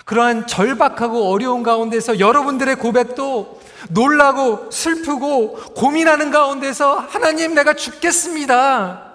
그러한 0.04 0.46
절박하고 0.46 1.30
어려운 1.30 1.62
가운데서 1.62 2.18
여러분들의 2.18 2.76
고백도 2.76 3.60
놀라고 3.90 4.70
슬프고 4.70 5.54
고민하는 5.74 6.30
가운데서 6.30 6.96
하나님 6.96 7.54
내가 7.54 7.74
죽겠습니다. 7.74 9.05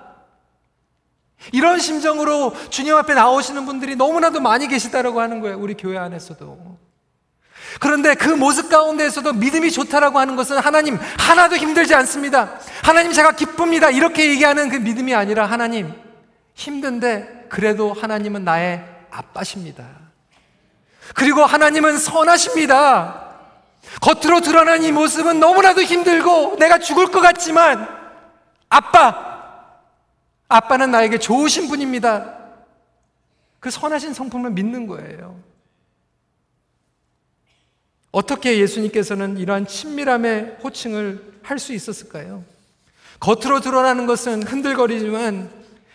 이런 1.51 1.79
심정으로 1.79 2.55
주님 2.69 2.95
앞에 2.95 3.13
나오시는 3.13 3.65
분들이 3.65 3.95
너무나도 3.95 4.39
많이 4.39 4.67
계시다라고 4.67 5.21
하는 5.21 5.39
거예요. 5.41 5.57
우리 5.57 5.75
교회 5.75 5.97
안에서도. 5.97 6.77
그런데 7.79 8.15
그 8.15 8.29
모습 8.29 8.69
가운데에서도 8.69 9.33
믿음이 9.33 9.71
좋다라고 9.71 10.19
하는 10.19 10.35
것은 10.35 10.57
하나님 10.57 10.99
하나도 11.17 11.55
힘들지 11.55 11.95
않습니다. 11.95 12.59
하나님 12.83 13.13
제가 13.13 13.31
기쁩니다. 13.33 13.89
이렇게 13.89 14.29
얘기하는 14.29 14.69
그 14.69 14.75
믿음이 14.75 15.15
아니라 15.15 15.45
하나님 15.45 15.93
힘든데 16.53 17.47
그래도 17.49 17.93
하나님은 17.93 18.43
나의 18.43 18.83
아빠십니다. 19.09 19.85
그리고 21.15 21.43
하나님은 21.45 21.97
선하십니다. 21.97 23.29
겉으로 24.01 24.41
드러난 24.41 24.83
이 24.83 24.91
모습은 24.91 25.39
너무나도 25.39 25.81
힘들고 25.81 26.57
내가 26.59 26.77
죽을 26.77 27.07
것 27.07 27.19
같지만 27.19 27.87
아빠 28.69 29.30
아빠는 30.51 30.91
나에게 30.91 31.17
좋으신 31.17 31.67
분입니다. 31.67 32.37
그 33.59 33.71
선하신 33.71 34.13
성품을 34.13 34.51
믿는 34.51 34.87
거예요. 34.87 35.39
어떻게 38.11 38.57
예수님께서는 38.59 39.37
이러한 39.37 39.65
친밀함의 39.67 40.57
호칭을 40.63 41.39
할 41.43 41.57
수 41.57 41.73
있었을까요? 41.73 42.43
겉으로 43.19 43.61
드러나는 43.61 44.05
것은 44.05 44.43
흔들거리지만 44.43 45.49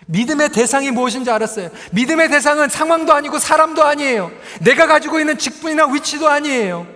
믿음의 0.07 0.51
대상이 0.51 0.91
무엇인지 0.91 1.31
알았어요. 1.31 1.71
믿음의 1.93 2.29
대상은 2.29 2.69
상황도 2.69 3.13
아니고 3.13 3.39
사람도 3.39 3.83
아니에요. 3.85 4.31
내가 4.63 4.87
가지고 4.87 5.19
있는 5.21 5.37
직분이나 5.37 5.87
위치도 5.93 6.29
아니에요. 6.29 6.87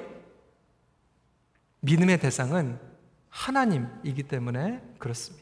믿음의 1.81 2.21
대상은 2.21 2.79
하나님이기 3.29 4.23
때문에 4.25 4.81
그렇습니다. 4.99 5.40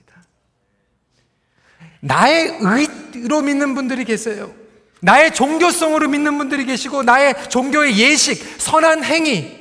나의 2.00 2.58
의로 3.14 3.42
믿는 3.42 3.74
분들이 3.74 4.04
계세요. 4.04 4.52
나의 5.00 5.34
종교성으로 5.34 6.08
믿는 6.08 6.38
분들이 6.38 6.64
계시고, 6.64 7.02
나의 7.02 7.34
종교의 7.48 7.98
예식, 7.98 8.36
선한 8.60 9.04
행위. 9.04 9.58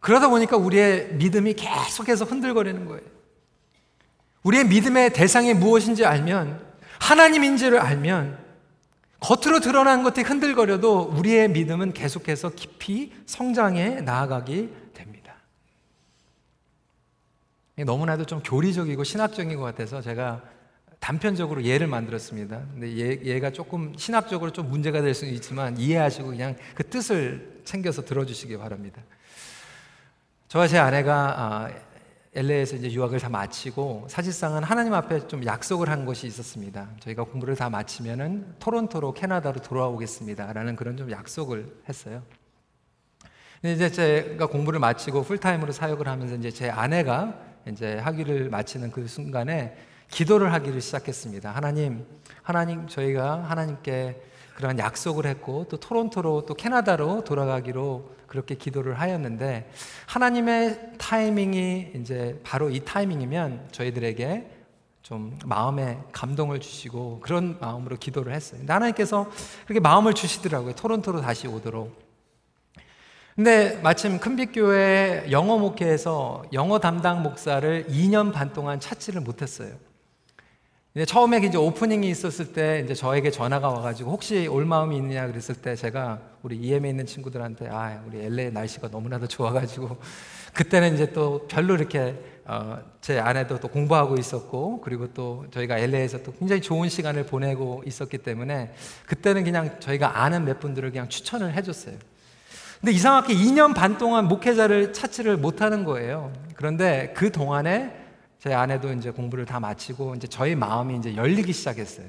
그러다 0.00 0.28
보니까 0.28 0.56
우리의 0.56 1.14
믿음이 1.14 1.54
계속해서 1.54 2.24
흔들거리는 2.24 2.86
거예요. 2.86 3.02
우리의 4.44 4.66
믿음의 4.66 5.12
대상이 5.12 5.52
무엇인지 5.52 6.04
알면, 6.04 6.64
하나님인지를 7.00 7.80
알면, 7.80 8.38
겉으로 9.18 9.60
드러나는 9.60 10.04
것들이 10.04 10.24
흔들거려도 10.24 11.12
우리의 11.16 11.48
믿음은 11.48 11.92
계속해서 11.92 12.50
깊이 12.50 13.12
성장해 13.26 14.02
나아가기 14.02 14.70
너무나도 17.84 18.24
좀 18.24 18.40
교리적이고 18.42 19.04
신학적인 19.04 19.56
것 19.56 19.62
같아서 19.62 20.00
제가 20.00 20.42
단편적으로 20.98 21.62
예를 21.62 21.86
만들었습니다. 21.86 22.62
근데 22.72 22.96
얘, 22.98 23.20
얘가 23.34 23.50
조금 23.50 23.92
신학적으로 23.96 24.50
좀 24.50 24.70
문제가 24.70 25.02
될 25.02 25.14
수는 25.14 25.32
있지만 25.34 25.76
이해하시고 25.76 26.28
그냥 26.28 26.56
그 26.74 26.88
뜻을 26.88 27.60
챙겨서 27.64 28.04
들어주시기 28.04 28.56
바랍니다. 28.56 29.02
저와 30.48 30.68
제 30.68 30.78
아내가 30.78 31.34
아, 31.36 31.70
LA에서 32.34 32.76
이제 32.76 32.92
유학을 32.92 33.18
다 33.18 33.28
마치고 33.28 34.06
사실상은 34.08 34.62
하나님 34.62 34.94
앞에 34.94 35.26
좀 35.26 35.44
약속을 35.44 35.88
한 35.90 36.06
것이 36.06 36.26
있었습니다. 36.26 36.88
저희가 37.00 37.24
공부를 37.24 37.56
다 37.56 37.68
마치면은 37.68 38.54
토론토로 38.58 39.12
캐나다로 39.12 39.60
돌아오겠습니다라는 39.60 40.76
그런 40.76 40.96
좀 40.96 41.10
약속을 41.10 41.82
했어요. 41.88 42.22
근데 43.60 43.74
이제 43.74 43.90
제가 43.90 44.46
공부를 44.46 44.80
마치고 44.80 45.22
풀타임으로 45.24 45.72
사역을 45.72 46.08
하면서 46.08 46.34
이제 46.36 46.50
제 46.50 46.70
아내가 46.70 47.55
이제 47.68 47.98
학위를 47.98 48.48
마치는 48.48 48.90
그 48.90 49.06
순간에 49.08 49.76
기도를 50.08 50.52
하기를 50.52 50.80
시작했습니다. 50.80 51.50
하나님, 51.50 52.06
하나님 52.42 52.86
저희가 52.86 53.44
하나님께 53.44 54.20
그런 54.54 54.78
약속을 54.78 55.26
했고 55.26 55.66
또 55.68 55.76
토론토로 55.76 56.46
또 56.46 56.54
캐나다로 56.54 57.24
돌아가기로 57.24 58.16
그렇게 58.26 58.54
기도를 58.54 58.98
하였는데 58.98 59.70
하나님의 60.06 60.92
타이밍이 60.98 61.92
이제 61.96 62.40
바로 62.42 62.70
이 62.70 62.80
타이밍이면 62.80 63.68
저희들에게 63.72 64.50
좀 65.02 65.38
마음에 65.44 65.98
감동을 66.12 66.60
주시고 66.60 67.20
그런 67.20 67.58
마음으로 67.60 67.96
기도를 67.96 68.32
했어요. 68.32 68.62
하나님께서 68.66 69.30
그렇게 69.64 69.78
마음을 69.80 70.14
주시더라고요. 70.14 70.74
토론토로 70.74 71.20
다시 71.20 71.46
오도록. 71.46 72.05
근데 73.36 73.78
마침 73.82 74.18
큰빛교회 74.18 75.26
영어 75.30 75.58
목회에서 75.58 76.44
영어 76.54 76.78
담당 76.78 77.22
목사를 77.22 77.84
2년 77.86 78.32
반 78.32 78.54
동안 78.54 78.80
찾지를 78.80 79.20
못했어요. 79.20 79.72
근데 80.94 81.04
처음에 81.04 81.40
이제 81.40 81.58
오프닝이 81.58 82.08
있었을 82.08 82.54
때 82.54 82.80
이제 82.82 82.94
저에게 82.94 83.30
전화가 83.30 83.68
와가지고 83.68 84.10
혹시 84.10 84.46
올 84.46 84.64
마음이 84.64 84.96
있느냐 84.96 85.26
그랬을 85.26 85.54
때 85.54 85.76
제가 85.76 86.18
우리 86.42 86.56
EM에 86.56 86.88
있는 86.88 87.04
친구들한테 87.04 87.68
아 87.70 88.02
우리 88.06 88.24
LA 88.24 88.52
날씨가 88.52 88.88
너무나도 88.88 89.26
좋아가지고 89.26 89.98
그때는 90.54 90.94
이제 90.94 91.12
또 91.12 91.46
별로 91.46 91.74
이렇게 91.74 92.14
어, 92.46 92.78
제 93.02 93.18
아내도 93.18 93.60
또 93.60 93.68
공부하고 93.68 94.16
있었고 94.16 94.80
그리고 94.80 95.12
또 95.12 95.44
저희가 95.50 95.76
LA에서 95.76 96.22
또 96.22 96.32
굉장히 96.32 96.62
좋은 96.62 96.88
시간을 96.88 97.26
보내고 97.26 97.82
있었기 97.84 98.16
때문에 98.16 98.72
그때는 99.04 99.44
그냥 99.44 99.78
저희가 99.78 100.22
아는 100.22 100.46
몇 100.46 100.58
분들을 100.58 100.90
그냥 100.90 101.10
추천을 101.10 101.52
해줬어요. 101.52 101.96
근데 102.86 102.98
이상하게 102.98 103.34
2년 103.34 103.74
반 103.74 103.98
동안 103.98 104.28
목회자를 104.28 104.92
찾지를 104.92 105.38
못하는 105.38 105.82
거예요. 105.82 106.32
그런데 106.54 107.12
그 107.16 107.32
동안에 107.32 107.92
제 108.38 108.54
아내도 108.54 108.92
이제 108.92 109.10
공부를 109.10 109.44
다 109.44 109.58
마치고 109.58 110.14
이제 110.14 110.28
저희 110.28 110.54
마음이 110.54 110.94
이제 110.98 111.16
열리기 111.16 111.52
시작했어요. 111.52 112.06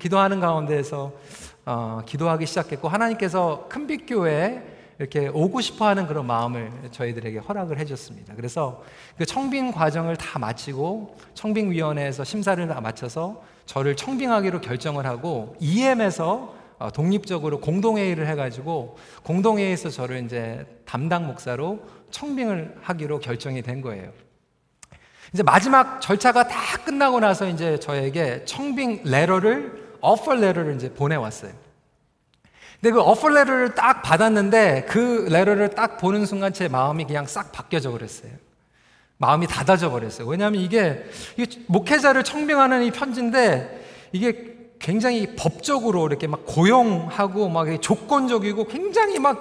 기도하는 0.00 0.40
가운데에서 0.40 1.12
어, 1.66 2.00
기도하기 2.06 2.46
시작했고 2.46 2.88
하나님께서 2.88 3.66
큰빛교회에 3.68 4.62
이렇게 4.98 5.28
오고 5.28 5.60
싶어 5.60 5.88
하는 5.88 6.06
그런 6.06 6.26
마음을 6.26 6.72
저희들에게 6.90 7.40
허락을 7.40 7.78
해줬습니다. 7.80 8.34
그래서 8.34 8.82
그 9.18 9.26
청빙 9.26 9.72
과정을 9.72 10.16
다 10.16 10.38
마치고 10.38 11.18
청빙위원회에서 11.34 12.24
심사를 12.24 12.66
다 12.66 12.80
마쳐서 12.80 13.42
저를 13.66 13.94
청빙하기로 13.94 14.62
결정을 14.62 15.04
하고 15.04 15.54
EM에서 15.60 16.34
어, 16.34 16.53
독립적으로 16.92 17.60
공동회의를 17.60 18.26
해가지고 18.26 18.98
공동회의에서 19.22 19.90
저를 19.90 20.24
이제 20.24 20.66
담당 20.84 21.26
목사로 21.26 21.82
청빙을 22.10 22.78
하기로 22.82 23.20
결정이 23.20 23.62
된 23.62 23.80
거예요. 23.80 24.10
이제 25.32 25.42
마지막 25.42 26.00
절차가 26.00 26.46
다 26.46 26.78
끝나고 26.84 27.20
나서 27.20 27.48
이제 27.48 27.78
저에게 27.80 28.44
청빙 28.44 29.02
레터를 29.04 29.96
어퍼 30.00 30.34
레터를 30.34 30.76
이제 30.76 30.92
보내왔어요. 30.92 31.52
근데 32.80 32.92
그 32.92 33.00
어퍼 33.00 33.30
레터를 33.30 33.74
딱 33.74 34.02
받았는데 34.02 34.86
그 34.88 35.26
레터를 35.30 35.70
딱 35.70 35.96
보는 35.96 36.26
순간 36.26 36.52
제 36.52 36.68
마음이 36.68 37.04
그냥 37.06 37.26
싹 37.26 37.50
바뀌어져 37.50 37.90
버렸어요. 37.90 38.30
마음이 39.16 39.46
닫아져 39.46 39.90
버렸어요. 39.90 40.26
왜냐하면 40.28 40.60
이게, 40.60 41.04
이게 41.36 41.60
목회자를 41.66 42.24
청빙하는 42.24 42.82
이 42.82 42.90
편지인데 42.90 43.84
이게 44.12 44.53
굉장히 44.78 45.34
법적으로 45.36 46.06
이렇게 46.06 46.26
막 46.26 46.44
고용하고 46.46 47.48
막 47.48 47.66
조건적이고 47.80 48.66
굉장히 48.66 49.18
막 49.18 49.40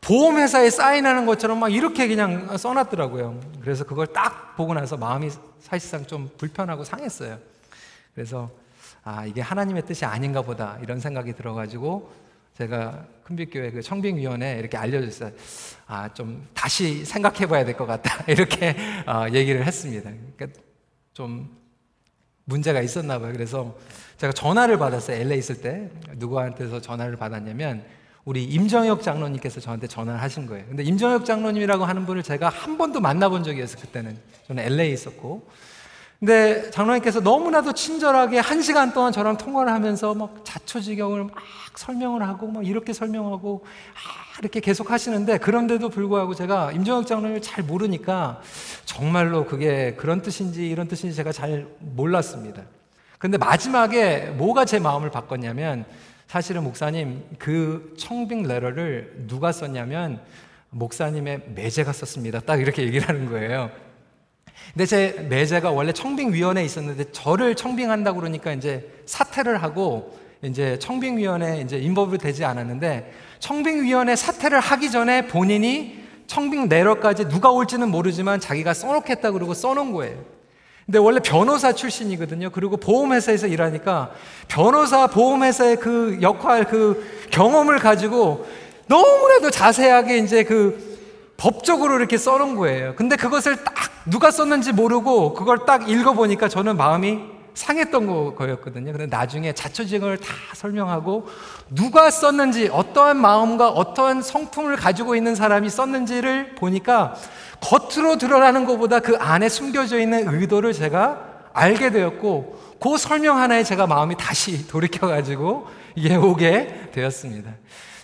보험회사에 0.00 0.70
사인하는 0.70 1.26
것처럼 1.26 1.60
막 1.60 1.72
이렇게 1.72 2.08
그냥 2.08 2.56
써놨더라고요. 2.56 3.38
그래서 3.60 3.84
그걸 3.84 4.08
딱 4.08 4.56
보고 4.56 4.74
나서 4.74 4.96
마음이 4.96 5.30
사실상 5.60 6.04
좀 6.06 6.28
불편하고 6.36 6.82
상했어요. 6.84 7.38
그래서 8.14 8.50
아, 9.04 9.24
이게 9.26 9.40
하나님의 9.40 9.86
뜻이 9.86 10.04
아닌가 10.04 10.42
보다 10.42 10.78
이런 10.82 10.98
생각이 11.00 11.32
들어가지고 11.34 12.10
제가 12.58 13.06
큰빛교회 13.24 13.70
그 13.70 13.82
청빙위원회 13.82 14.58
이렇게 14.58 14.76
알려줬어요. 14.76 15.30
아, 15.86 16.12
좀 16.12 16.48
다시 16.52 17.04
생각해 17.04 17.46
봐야 17.46 17.64
될 17.64 17.76
것 17.76 17.86
같다. 17.86 18.24
이렇게 18.28 18.76
어, 19.06 19.26
얘기를 19.32 19.64
했습니다. 19.64 20.10
그러니까 20.36 20.60
좀 21.14 21.56
문제가 22.44 22.80
있었나 22.80 23.18
봐요. 23.18 23.32
그래서 23.32 23.74
제가 24.22 24.32
전화를 24.32 24.78
받았어요. 24.78 25.16
LA 25.16 25.38
있을 25.38 25.60
때. 25.60 25.90
누구한테서 26.12 26.80
전화를 26.80 27.16
받았냐면 27.16 27.82
우리 28.24 28.44
임정혁 28.44 29.02
장로님께서 29.02 29.58
저한테 29.58 29.88
전화를 29.88 30.22
하신 30.22 30.46
거예요. 30.46 30.64
근데 30.68 30.84
임정혁 30.84 31.24
장로님이라고 31.24 31.84
하는 31.84 32.06
분을 32.06 32.22
제가 32.22 32.48
한 32.48 32.78
번도 32.78 33.00
만나본 33.00 33.42
적이 33.42 33.62
없어요. 33.62 33.82
그때는. 33.82 34.16
저는 34.46 34.62
LA에 34.62 34.90
있었고. 34.90 35.48
근데 36.20 36.70
장로님께서 36.70 37.18
너무나도 37.18 37.72
친절하게 37.72 38.38
한 38.38 38.62
시간 38.62 38.94
동안 38.94 39.10
저랑 39.10 39.38
통화를 39.38 39.72
하면서 39.72 40.14
막 40.14 40.44
자초지경을 40.44 41.24
막 41.24 41.32
설명을 41.74 42.22
하고 42.22 42.46
막 42.46 42.64
이렇게 42.64 42.92
설명하고 42.92 43.64
아, 43.64 44.38
이렇게 44.38 44.60
계속 44.60 44.92
하시는데 44.92 45.38
그런데도 45.38 45.88
불구하고 45.88 46.36
제가 46.36 46.70
임정혁 46.70 47.08
장로님을 47.08 47.42
잘 47.42 47.64
모르니까 47.64 48.40
정말로 48.84 49.46
그게 49.46 49.96
그런 49.96 50.22
뜻인지 50.22 50.68
이런 50.68 50.86
뜻인지 50.86 51.16
제가 51.16 51.32
잘 51.32 51.66
몰랐습니다. 51.80 52.62
근데 53.22 53.38
마지막에 53.38 54.32
뭐가 54.36 54.64
제 54.64 54.80
마음을 54.80 55.08
바꿨냐면 55.08 55.84
사실은 56.26 56.64
목사님 56.64 57.22
그 57.38 57.94
청빙 57.96 58.42
레터를 58.48 59.26
누가 59.28 59.52
썼냐면 59.52 60.20
목사님의 60.70 61.42
매제가 61.54 61.92
썼습니다. 61.92 62.40
딱 62.40 62.60
이렇게 62.60 62.82
얘기를 62.82 63.08
하는 63.08 63.30
거예요. 63.30 63.70
근데 64.72 64.86
제 64.86 65.24
매제가 65.30 65.70
원래 65.70 65.92
청빙위원회에 65.92 66.64
있었는데 66.64 67.12
저를 67.12 67.54
청빙한다고 67.54 68.18
그러니까 68.18 68.52
이제 68.54 68.90
사퇴를 69.06 69.62
하고 69.62 70.18
이제 70.42 70.76
청빙위원회에 70.80 71.60
이제 71.60 71.78
involve 71.78 72.18
되지 72.18 72.44
않았는데 72.44 73.12
청빙위원회 73.38 74.16
사퇴를 74.16 74.58
하기 74.58 74.90
전에 74.90 75.28
본인이 75.28 76.02
청빙 76.26 76.68
letter까지 76.68 77.28
누가 77.28 77.52
올지는 77.52 77.88
모르지만 77.88 78.40
자기가 78.40 78.74
써놓겠다 78.74 79.30
그러고 79.30 79.54
써놓은 79.54 79.92
거예요. 79.92 80.41
근데 80.86 80.98
원래 80.98 81.20
변호사 81.20 81.72
출신이거든요. 81.72 82.50
그리고 82.50 82.76
보험회사에서 82.76 83.46
일하니까 83.46 84.10
변호사 84.48 85.06
보험회사의 85.06 85.76
그 85.76 86.18
역할, 86.20 86.64
그 86.64 87.28
경험을 87.30 87.78
가지고 87.78 88.46
너무나도 88.88 89.50
자세하게 89.50 90.18
이제 90.18 90.44
그 90.44 90.92
법적으로 91.36 91.96
이렇게 91.96 92.18
써놓은 92.18 92.56
거예요. 92.56 92.94
근데 92.96 93.16
그것을 93.16 93.64
딱 93.64 93.74
누가 94.06 94.30
썼는지 94.30 94.72
모르고 94.72 95.34
그걸 95.34 95.64
딱 95.66 95.88
읽어보니까 95.88 96.48
저는 96.48 96.76
마음이 96.76 97.31
상했던 97.54 98.34
거였거든요. 98.34 98.92
근데 98.92 99.06
나중에 99.06 99.52
자초지경을 99.52 100.18
다 100.18 100.32
설명하고 100.54 101.26
누가 101.70 102.10
썼는지 102.10 102.68
어떠한 102.72 103.18
마음과 103.18 103.70
어떠한 103.70 104.22
성품을 104.22 104.76
가지고 104.76 105.16
있는 105.16 105.34
사람이 105.34 105.68
썼는지를 105.68 106.54
보니까 106.54 107.14
겉으로 107.60 108.16
드러나는 108.16 108.64
것보다 108.64 109.00
그 109.00 109.16
안에 109.16 109.48
숨겨져 109.48 109.98
있는 109.98 110.28
의도를 110.28 110.72
제가 110.72 111.32
알게 111.52 111.90
되었고 111.90 112.58
그 112.80 112.96
설명 112.96 113.38
하나에 113.38 113.62
제가 113.62 113.86
마음이 113.86 114.16
다시 114.16 114.66
돌이켜가지고 114.68 115.66
이게 115.94 116.16
오게 116.16 116.90
되었습니다. 116.92 117.52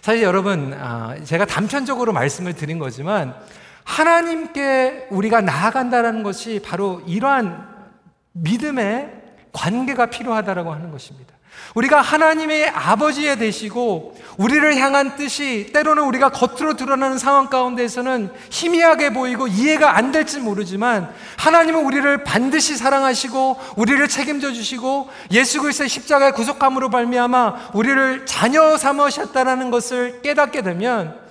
사실 0.00 0.22
여러분, 0.22 0.74
아, 0.78 1.16
제가 1.24 1.44
단편적으로 1.44 2.12
말씀을 2.12 2.54
드린 2.54 2.78
거지만 2.78 3.34
하나님께 3.84 5.08
우리가 5.10 5.40
나아간다는 5.40 6.22
것이 6.22 6.60
바로 6.64 7.02
이러한 7.06 7.66
믿음의 8.32 9.17
관계가 9.52 10.06
필요하다라고 10.06 10.72
하는 10.72 10.90
것입니다. 10.90 11.38
우리가 11.74 12.00
하나님의 12.00 12.68
아버지에 12.68 13.36
되시고 13.36 14.16
우리를 14.36 14.76
향한 14.76 15.16
뜻이 15.16 15.70
때로는 15.72 16.04
우리가 16.04 16.30
겉으로 16.30 16.76
드러나는 16.76 17.18
상황 17.18 17.48
가운데에서는 17.48 18.30
희미하게 18.50 19.12
보이고 19.12 19.46
이해가 19.46 19.96
안 19.96 20.12
될지 20.12 20.38
모르지만 20.38 21.12
하나님은 21.36 21.84
우리를 21.84 22.24
반드시 22.24 22.76
사랑하시고 22.76 23.58
우리를 23.76 24.06
책임져 24.08 24.52
주시고 24.52 25.10
예수 25.32 25.60
그리스도의 25.60 25.88
십자가의 25.88 26.32
구속함으로 26.32 26.90
발미암아 26.90 27.70
우리를 27.74 28.26
자녀 28.26 28.76
삼으셨다라는 28.76 29.70
것을 29.70 30.22
깨닫게 30.22 30.62
되면 30.62 31.27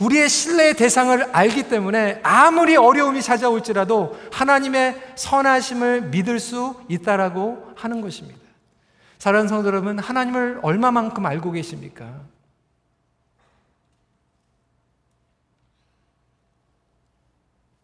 우리의 0.00 0.28
신뢰의 0.28 0.74
대상을 0.74 1.34
알기 1.34 1.68
때문에 1.68 2.20
아무리 2.22 2.76
어려움이 2.76 3.20
찾아올지라도 3.20 4.18
하나님의 4.32 5.14
선하심을 5.16 6.02
믿을 6.10 6.38
수 6.38 6.80
있다라고 6.88 7.72
하는 7.74 8.00
것입니다. 8.00 8.38
사랑하는 9.18 9.48
성도 9.48 9.66
여러분, 9.68 9.98
하나님을 9.98 10.60
얼마만큼 10.62 11.26
알고 11.26 11.50
계십니까? 11.50 12.20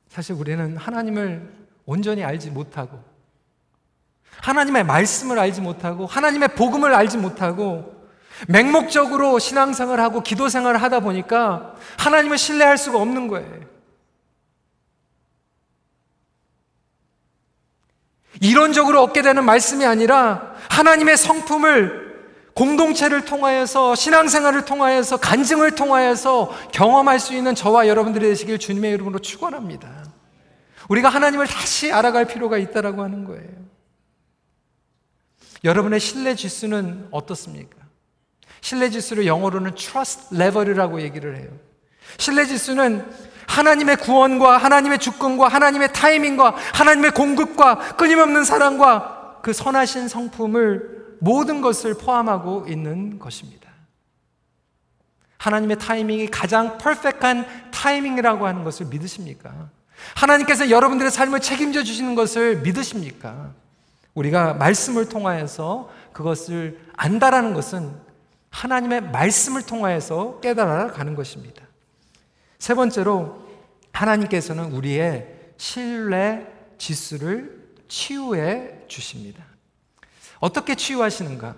사실 0.08 0.36
우리는 0.36 0.76
하나님을 0.76 1.52
온전히 1.86 2.22
알지 2.22 2.50
못하고, 2.50 3.02
하나님의 4.40 4.84
말씀을 4.84 5.40
알지 5.40 5.60
못하고, 5.60 6.06
하나님의 6.06 6.54
복음을 6.54 6.94
알지 6.94 7.18
못하고, 7.18 7.93
맹목적으로 8.48 9.38
신앙생활을 9.38 10.02
하고 10.02 10.22
기도생활을 10.22 10.82
하다 10.82 11.00
보니까 11.00 11.74
하나님을 11.98 12.38
신뢰할 12.38 12.78
수가 12.78 12.98
없는 12.98 13.28
거예요. 13.28 13.64
이론적으로 18.40 19.02
얻게 19.02 19.22
되는 19.22 19.44
말씀이 19.44 19.84
아니라 19.84 20.54
하나님의 20.68 21.16
성품을 21.16 22.04
공동체를 22.54 23.24
통하여서 23.24 23.94
신앙생활을 23.94 24.64
통하여서 24.64 25.16
간증을 25.16 25.72
통하여서 25.72 26.54
경험할 26.72 27.18
수 27.18 27.34
있는 27.34 27.54
저와 27.54 27.88
여러분들이 27.88 28.28
되시길 28.28 28.58
주님의 28.58 28.92
이름으로 28.92 29.18
축원합니다. 29.18 30.04
우리가 30.88 31.08
하나님을 31.08 31.46
다시 31.46 31.92
알아갈 31.92 32.26
필요가 32.26 32.58
있다라고 32.58 33.02
하는 33.02 33.24
거예요. 33.24 33.50
여러분의 35.64 35.98
신뢰 35.98 36.34
지수는 36.34 37.08
어떻습니까? 37.10 37.83
신뢰 38.64 38.88
지수를 38.88 39.26
영어로는 39.26 39.74
trust 39.74 40.34
level이라고 40.34 41.02
얘기를 41.02 41.36
해요. 41.36 41.50
신뢰 42.16 42.46
지수는 42.46 43.04
하나님의 43.46 43.96
구원과 43.96 44.56
하나님의 44.56 45.00
주권과 45.00 45.48
하나님의 45.48 45.92
타이밍과 45.92 46.56
하나님의 46.72 47.10
공급과 47.10 47.96
끊임없는 47.96 48.44
사랑과 48.44 49.40
그 49.42 49.52
선하신 49.52 50.08
성품을 50.08 51.18
모든 51.20 51.60
것을 51.60 51.92
포함하고 51.92 52.64
있는 52.66 53.18
것입니다. 53.18 53.68
하나님의 55.36 55.78
타이밍이 55.78 56.28
가장 56.28 56.78
퍼펙트한 56.78 57.70
타이밍이라고 57.70 58.46
하는 58.46 58.64
것을 58.64 58.86
믿으십니까? 58.86 59.68
하나님께서 60.14 60.70
여러분들의 60.70 61.10
삶을 61.10 61.40
책임져 61.40 61.82
주시는 61.82 62.14
것을 62.14 62.62
믿으십니까? 62.62 63.50
우리가 64.14 64.54
말씀을 64.54 65.10
통하여서 65.10 65.90
그것을 66.14 66.80
안다라는 66.96 67.52
것은 67.52 68.03
하나님의 68.54 69.00
말씀을 69.10 69.62
통하여서 69.62 70.38
깨달아 70.40 70.92
가는 70.92 71.16
것입니다. 71.16 71.66
세 72.58 72.74
번째로 72.74 73.44
하나님께서는 73.92 74.72
우리의 74.72 75.52
신뢰 75.56 76.46
지수를 76.78 77.74
치유해 77.88 78.86
주십니다. 78.86 79.44
어떻게 80.38 80.76
치유하시는가? 80.76 81.56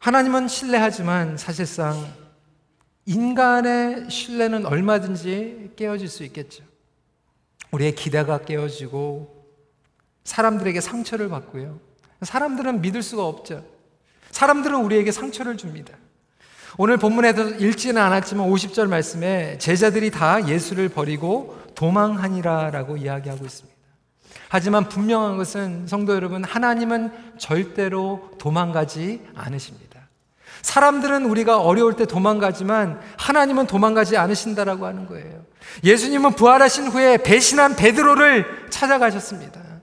하나님은 0.00 0.48
신뢰하지만 0.48 1.36
사실상 1.36 2.12
인간의 3.06 4.10
신뢰는 4.10 4.66
얼마든지 4.66 5.72
깨어질 5.76 6.08
수 6.08 6.24
있겠죠. 6.24 6.64
우리의 7.70 7.94
기대가 7.94 8.38
깨어지고 8.38 9.46
사람들에게 10.24 10.80
상처를 10.80 11.28
받고요. 11.28 11.78
사람들은 12.22 12.80
믿을 12.80 13.02
수가 13.02 13.24
없죠. 13.24 13.73
사람들은 14.44 14.76
우리에게 14.84 15.10
상처를 15.10 15.56
줍니다. 15.56 15.94
오늘 16.76 16.98
본문에도 16.98 17.64
읽지는 17.64 18.02
않았지만 18.02 18.46
50절 18.46 18.88
말씀에 18.88 19.56
제자들이 19.56 20.10
다 20.10 20.46
예수를 20.46 20.90
버리고 20.90 21.58
도망하니라 21.74 22.70
라고 22.70 22.98
이야기하고 22.98 23.46
있습니다. 23.46 23.74
하지만 24.48 24.88
분명한 24.90 25.38
것은 25.38 25.86
성도 25.86 26.14
여러분, 26.14 26.44
하나님은 26.44 27.10
절대로 27.38 28.30
도망가지 28.38 29.22
않으십니다. 29.34 30.08
사람들은 30.60 31.24
우리가 31.24 31.60
어려울 31.60 31.94
때 31.96 32.04
도망가지만 32.04 33.00
하나님은 33.16 33.66
도망가지 33.66 34.18
않으신다라고 34.18 34.84
하는 34.84 35.06
거예요. 35.06 35.42
예수님은 35.84 36.32
부활하신 36.32 36.88
후에 36.88 37.16
배신한 37.16 37.76
베드로를 37.76 38.66
찾아가셨습니다. 38.68 39.73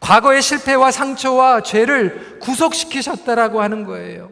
과거의 0.00 0.42
실패와 0.42 0.90
상처와 0.90 1.62
죄를 1.62 2.38
구속시키셨다라고 2.40 3.62
하는 3.62 3.84
거예요. 3.84 4.30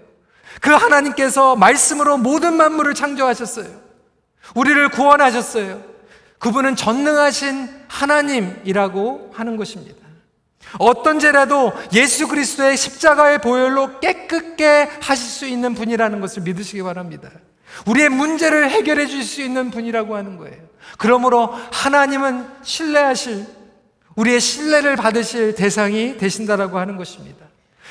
그 0.60 0.70
하나님께서 0.70 1.56
말씀으로 1.56 2.16
모든 2.16 2.54
만물을 2.54 2.94
창조하셨어요. 2.94 3.66
우리를 4.54 4.88
구원하셨어요. 4.90 5.82
그분은 6.38 6.76
전능하신 6.76 7.68
하나님이라고 7.88 9.32
하는 9.34 9.56
것입니다. 9.56 10.04
어떤 10.78 11.18
죄라도 11.18 11.72
예수 11.92 12.28
그리스도의 12.28 12.76
십자가의 12.76 13.40
보혈로 13.40 14.00
깨끗게 14.00 14.90
하실 15.00 15.28
수 15.28 15.46
있는 15.46 15.74
분이라는 15.74 16.20
것을 16.20 16.42
믿으시기 16.42 16.82
바랍니다. 16.82 17.30
우리의 17.86 18.08
문제를 18.08 18.70
해결해 18.70 19.06
주실 19.06 19.24
수 19.24 19.42
있는 19.42 19.70
분이라고 19.70 20.16
하는 20.16 20.36
거예요. 20.36 20.56
그러므로 20.98 21.54
하나님은 21.72 22.46
신뢰하실 22.62 23.46
우리의 24.16 24.40
신뢰를 24.40 24.96
받으실 24.96 25.54
대상이 25.54 26.16
되신다라고 26.16 26.78
하는 26.78 26.96
것입니다. 26.96 27.46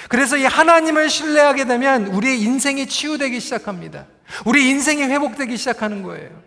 그래서 0.09 0.37
이 0.37 0.43
하나님을 0.43 1.09
신뢰하게 1.09 1.65
되면 1.65 2.07
우리의 2.07 2.41
인생이 2.41 2.87
치유되기 2.87 3.39
시작합니다. 3.39 4.07
우리 4.45 4.69
인생이 4.69 5.03
회복되기 5.03 5.57
시작하는 5.57 6.03
거예요. 6.03 6.41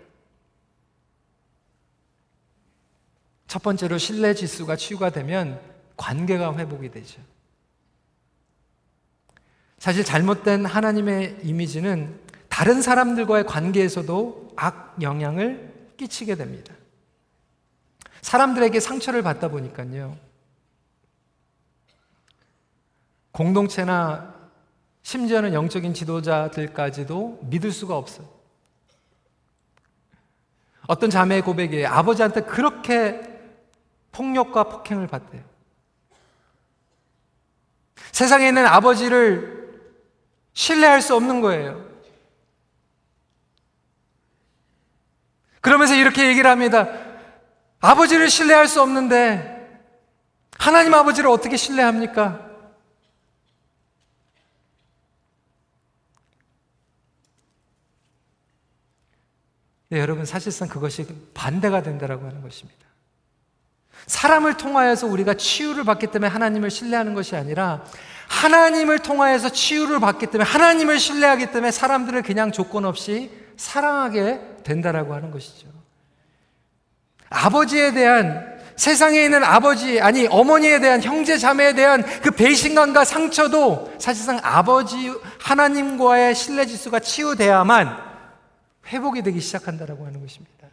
첫 3.47 3.63
번째로 3.63 3.97
신뢰 3.99 4.35
지수가 4.35 4.77
치유가 4.77 5.11
되면 5.11 5.61
관계가 5.97 6.57
회복이 6.57 6.91
되죠. 6.91 7.21
사실 9.79 10.05
잘못된 10.05 10.67
하나님의 10.67 11.39
이미지는 11.43 12.19
다른 12.49 12.83
사람들과의 12.83 13.47
관계에서도 13.47 14.55
악 14.57 14.97
영향을 15.01 15.73
끼치게 15.97 16.35
됩니다. 16.35 16.75
사람들에게 18.23 18.79
상처를 18.81 19.23
받다 19.23 19.49
보니까요. 19.49 20.17
공동체나 23.33 24.35
심지어는 25.03 25.53
영적인 25.53 25.95
지도자들까지도 25.95 27.41
믿을 27.43 27.71
수가 27.71 27.97
없어요. 27.97 28.27
어떤 30.89 31.11
자매의 31.11 31.43
고백에 31.43 31.85
아버지한테 31.85 32.43
그렇게 32.43 33.21
폭력과 34.13 34.65
폭행을 34.65 35.07
받대요. 35.07 35.43
세상에 38.13 38.49
있는 38.49 38.67
아버지를 38.67 39.81
신뢰할 40.55 41.03
수 41.03 41.15
없는 41.15 41.41
거예요. 41.41 41.85
그러면서 45.61 45.95
이렇게 45.95 46.29
얘기를 46.29 46.51
합니다. 46.51 47.06
아버지를 47.81 48.31
신뢰할 48.31 48.69
수 48.69 48.81
없는데 48.83 49.57
하나님 50.59 50.95
아버지를 50.95 51.31
어떻게 51.31 51.57
신뢰합니까? 51.57 52.47
네, 59.89 60.01
여러분 60.01 60.25
사실상 60.25 60.69
그것이 60.69 61.07
반대가 61.33 61.83
된다라고 61.83 62.27
하는 62.27 62.43
것입니다. 62.43 62.87
사람을 64.07 64.57
통하여서 64.57 65.07
우리가 65.07 65.35
치유를 65.35 65.85
받기 65.85 66.09
때문에 66.09 66.29
하나님을 66.29 66.71
신뢰하는 66.71 67.15
것이 67.15 67.37
아니라 67.37 67.85
하나님을 68.29 68.99
통하여서 69.01 69.51
치유를 69.51 70.01
받기 70.01 70.27
때문에 70.27 70.45
하나님을 70.49 70.99
신뢰하기 70.99 71.47
때문에 71.47 71.71
사람들을 71.71 72.23
그냥 72.23 72.53
조건 72.53 72.85
없이 72.85 73.31
사랑하게 73.57 74.41
된다라고 74.65 75.15
하는 75.15 75.31
것이죠. 75.31 75.76
아버지에 77.29 77.93
대한 77.93 78.57
세상에 78.77 79.25
있는 79.25 79.43
아버지, 79.43 80.01
아니, 80.01 80.27
어머니에 80.27 80.81
대한 80.81 81.03
형제 81.03 81.39
자매에 81.39 81.73
대한 81.73 82.05
그 82.23 82.31
배신감과 82.31 83.05
상처도 83.05 83.93
사실상 83.99 84.39
아버지 84.43 85.11
하나님과의 85.41 86.35
신뢰 86.35 86.67
지수가 86.67 87.01
치유돼야만 87.01 87.97
회복이 88.89 89.23
되기 89.23 89.41
시작한다라고 89.41 90.05
하는 90.07 90.21
것입니다. 90.21 90.69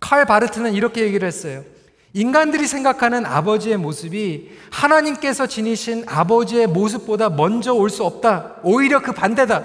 칼 0.00 0.24
바르트는 0.26 0.72
이렇게 0.72 1.02
얘기를 1.02 1.26
했어요. 1.26 1.62
인간들이 2.12 2.66
생각하는 2.66 3.24
아버지의 3.24 3.76
모습이 3.78 4.50
하나님께서 4.70 5.46
지니신 5.46 6.04
아버지의 6.08 6.66
모습보다 6.66 7.30
먼저 7.30 7.72
올 7.72 7.88
수 7.88 8.04
없다. 8.04 8.56
오히려 8.64 9.00
그 9.00 9.12
반대다. 9.12 9.62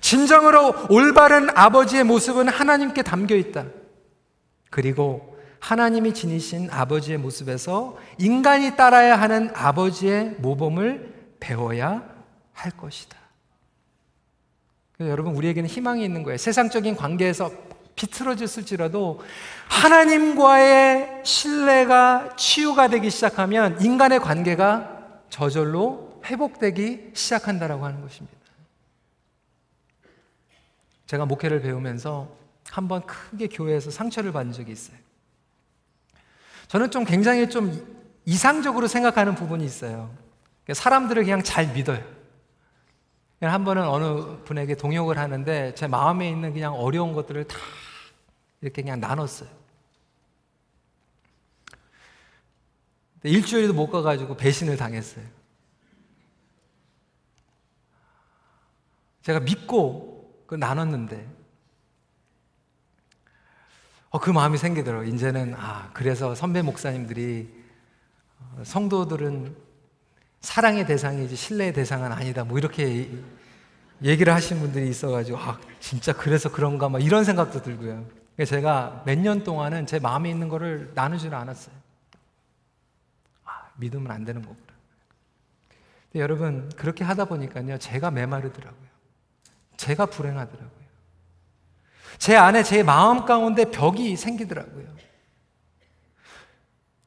진정으로 0.00 0.74
올바른 0.90 1.48
아버지의 1.54 2.04
모습은 2.04 2.48
하나님께 2.48 3.02
담겨 3.02 3.34
있다. 3.34 3.64
그리고 4.70 5.36
하나님이 5.60 6.14
지니신 6.14 6.70
아버지의 6.70 7.18
모습에서 7.18 7.96
인간이 8.18 8.76
따라야 8.76 9.20
하는 9.20 9.50
아버지의 9.54 10.36
모범을 10.38 11.14
배워야 11.40 12.08
할 12.52 12.72
것이다. 12.72 13.16
여러분, 15.00 15.34
우리에게는 15.34 15.68
희망이 15.68 16.04
있는 16.04 16.22
거예요. 16.22 16.38
세상적인 16.38 16.96
관계에서 16.96 17.50
비틀어졌을지라도 17.94 19.20
하나님과의 19.68 21.22
신뢰가 21.24 22.36
치유가 22.36 22.88
되기 22.88 23.10
시작하면 23.10 23.80
인간의 23.80 24.20
관계가 24.20 25.22
저절로 25.30 26.20
회복되기 26.24 27.10
시작한다라고 27.14 27.84
하는 27.84 28.00
것입니다. 28.00 28.38
제가 31.06 31.26
목회를 31.26 31.60
배우면서 31.62 32.37
한 32.70 32.88
번 32.88 33.04
크게 33.06 33.48
교회에서 33.48 33.90
상처를 33.90 34.32
받은 34.32 34.52
적이 34.52 34.72
있어요. 34.72 34.98
저는 36.68 36.90
좀 36.90 37.04
굉장히 37.04 37.48
좀 37.48 37.96
이상적으로 38.24 38.86
생각하는 38.86 39.34
부분이 39.34 39.64
있어요. 39.64 40.14
사람들을 40.70 41.24
그냥 41.24 41.42
잘 41.42 41.72
믿어요. 41.72 42.04
한 43.40 43.64
번은 43.64 43.88
어느 43.88 44.42
분에게 44.44 44.74
동역을 44.74 45.16
하는데 45.16 45.74
제 45.74 45.86
마음에 45.86 46.28
있는 46.28 46.52
그냥 46.52 46.74
어려운 46.74 47.14
것들을 47.14 47.44
다 47.44 47.56
이렇게 48.60 48.82
그냥 48.82 49.00
나눴어요. 49.00 49.48
일주일도 53.22 53.72
못 53.72 53.90
가가지고 53.90 54.36
배신을 54.36 54.76
당했어요. 54.76 55.24
제가 59.22 59.40
믿고 59.40 60.44
그 60.46 60.54
나눴는데, 60.54 61.37
어, 64.18 64.20
그 64.20 64.30
마음이 64.30 64.58
생기더라고요. 64.58 65.06
이제는, 65.14 65.54
아, 65.56 65.90
그래서 65.92 66.34
선배 66.34 66.60
목사님들이 66.60 67.48
어, 68.40 68.62
성도들은 68.64 69.54
사랑의 70.40 70.86
대상이지 70.86 71.36
신뢰의 71.36 71.72
대상은 71.72 72.10
아니다. 72.10 72.42
뭐 72.42 72.58
이렇게 72.58 73.08
얘기를 74.02 74.34
하신 74.34 74.58
분들이 74.58 74.88
있어가지고, 74.88 75.38
아, 75.38 75.60
진짜 75.78 76.12
그래서 76.12 76.50
그런가, 76.50 76.88
막 76.88 77.00
이런 77.00 77.22
생각도 77.22 77.62
들고요. 77.62 78.06
제가 78.44 79.04
몇 79.06 79.18
년 79.18 79.44
동안은 79.44 79.86
제 79.86 80.00
마음에 80.00 80.30
있는 80.30 80.48
거를 80.48 80.90
나누지를 80.96 81.36
않았어요. 81.36 81.74
아, 83.44 83.70
믿으면 83.76 84.10
안 84.10 84.24
되는 84.24 84.42
거구나. 84.42 84.58
여러분, 86.16 86.68
그렇게 86.76 87.04
하다 87.04 87.26
보니까요, 87.26 87.78
제가 87.78 88.10
메마르더라고요. 88.10 88.88
제가 89.76 90.06
불행하더라고요. 90.06 90.77
제 92.16 92.36
안에 92.36 92.62
제 92.62 92.82
마음 92.82 93.26
가운데 93.26 93.66
벽이 93.66 94.16
생기더라고요. 94.16 94.86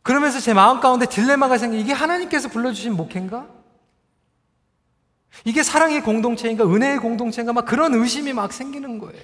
그러면서 0.03 0.39
제 0.39 0.53
마음 0.53 0.79
가운데 0.79 1.05
딜레마가 1.05 1.57
생기, 1.57 1.79
이게 1.79 1.93
하나님께서 1.93 2.49
불러주신 2.49 2.93
목회인가? 2.93 3.47
이게 5.45 5.63
사랑의 5.63 6.01
공동체인가? 6.01 6.65
은혜의 6.65 6.99
공동체인가? 6.99 7.53
막 7.53 7.65
그런 7.65 7.93
의심이 7.95 8.33
막 8.33 8.53
생기는 8.53 8.99
거예요. 8.99 9.21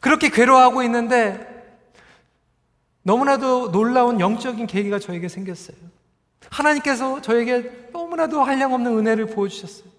그렇게 0.00 0.28
괴로워하고 0.28 0.82
있는데 0.84 1.46
너무나도 3.02 3.72
놀라운 3.72 4.20
영적인 4.20 4.66
계기가 4.66 4.98
저에게 4.98 5.28
생겼어요. 5.28 5.76
하나님께서 6.50 7.20
저에게 7.20 7.88
너무나도 7.92 8.42
한량없는 8.42 8.98
은혜를 8.98 9.26
보여주셨어요. 9.26 9.97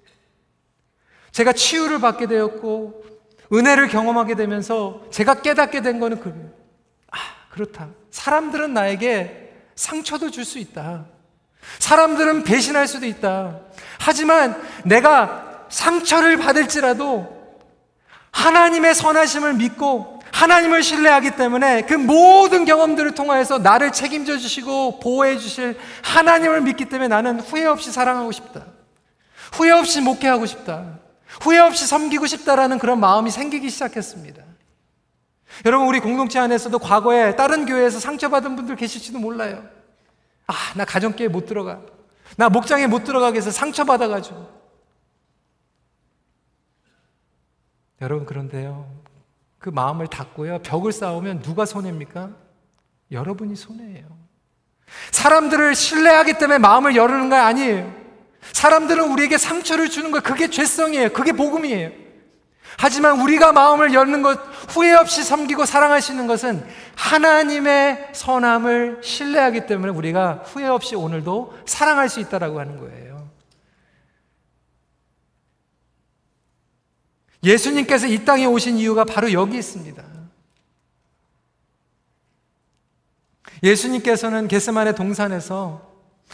제가 1.31 1.53
치유를 1.53 1.99
받게 1.99 2.27
되었고, 2.27 3.03
은혜를 3.51 3.87
경험하게 3.87 4.35
되면서 4.35 5.01
제가 5.11 5.41
깨닫게 5.41 5.81
된 5.81 5.99
거는 5.99 6.19
그, 6.19 6.53
아, 7.11 7.17
그렇다. 7.51 7.89
사람들은 8.11 8.73
나에게 8.73 9.53
상처도 9.75 10.29
줄 10.29 10.45
수 10.45 10.59
있다. 10.59 11.05
사람들은 11.79 12.43
배신할 12.43 12.87
수도 12.87 13.05
있다. 13.05 13.59
하지만 13.99 14.61
내가 14.85 15.65
상처를 15.69 16.37
받을지라도 16.37 17.37
하나님의 18.31 18.95
선하심을 18.95 19.55
믿고 19.55 20.19
하나님을 20.31 20.83
신뢰하기 20.83 21.31
때문에 21.31 21.81
그 21.81 21.95
모든 21.95 22.65
경험들을 22.65 23.11
통하여서 23.13 23.59
나를 23.59 23.91
책임져 23.91 24.37
주시고 24.37 24.99
보호해 24.99 25.37
주실 25.37 25.77
하나님을 26.03 26.61
믿기 26.61 26.85
때문에 26.85 27.07
나는 27.07 27.39
후회 27.39 27.65
없이 27.65 27.91
사랑하고 27.91 28.31
싶다. 28.31 28.65
후회 29.53 29.71
없이 29.71 30.01
목회하고 30.01 30.45
싶다. 30.45 30.99
후회 31.41 31.59
없이 31.59 31.85
섬기고 31.85 32.25
싶다라는 32.25 32.79
그런 32.79 32.99
마음이 32.99 33.31
생기기 33.31 33.69
시작했습니다. 33.69 34.43
여러분, 35.65 35.87
우리 35.87 35.99
공동체 35.99 36.39
안에서도 36.39 36.77
과거에 36.79 37.35
다른 37.35 37.65
교회에서 37.65 37.99
상처받은 37.99 38.55
분들 38.55 38.75
계실지도 38.75 39.19
몰라요. 39.19 39.63
아, 40.47 40.53
나 40.75 40.85
가정교회 40.85 41.27
못 41.27 41.45
들어가. 41.45 41.81
나 42.37 42.49
목장에 42.49 42.87
못 42.87 43.03
들어가게 43.03 43.37
해서 43.37 43.51
상처받아가지고. 43.51 44.59
여러분, 48.01 48.25
그런데요. 48.25 48.89
그 49.57 49.69
마음을 49.69 50.07
닫고요. 50.07 50.59
벽을 50.59 50.91
쌓으면 50.91 51.41
누가 51.41 51.65
손해입니까? 51.65 52.31
여러분이 53.11 53.55
손해예요. 53.55 54.07
사람들을 55.11 55.75
신뢰하기 55.75 56.37
때문에 56.37 56.57
마음을 56.59 56.95
열는 56.95 57.29
거 57.29 57.35
아니에요. 57.35 57.99
사람들은 58.41 59.11
우리에게 59.11 59.37
상처를 59.37 59.89
주는 59.89 60.11
거 60.11 60.19
그게 60.21 60.49
죄성이에요. 60.49 61.13
그게 61.13 61.31
복음이에요. 61.31 61.91
하지만 62.77 63.19
우리가 63.19 63.51
마음을 63.51 63.93
열는 63.93 64.21
것, 64.21 64.39
후회 64.69 64.93
없이 64.93 65.23
섬기고 65.23 65.65
사랑하시는 65.65 66.27
것은 66.27 66.65
하나님의 66.95 68.09
선함을 68.13 69.01
신뢰하기 69.03 69.65
때문에 69.65 69.91
우리가 69.91 70.43
후회 70.45 70.67
없이 70.67 70.95
오늘도 70.95 71.59
사랑할 71.65 72.07
수 72.07 72.19
있다라고 72.19 72.59
하는 72.59 72.77
거예요. 72.77 73.29
예수님께서 77.43 78.07
이 78.07 78.23
땅에 78.23 78.45
오신 78.45 78.77
이유가 78.77 79.03
바로 79.03 79.31
여기 79.33 79.57
있습니다. 79.57 80.03
예수님께서는 83.63 84.47
게스만의 84.47 84.95
동산에서 84.95 85.88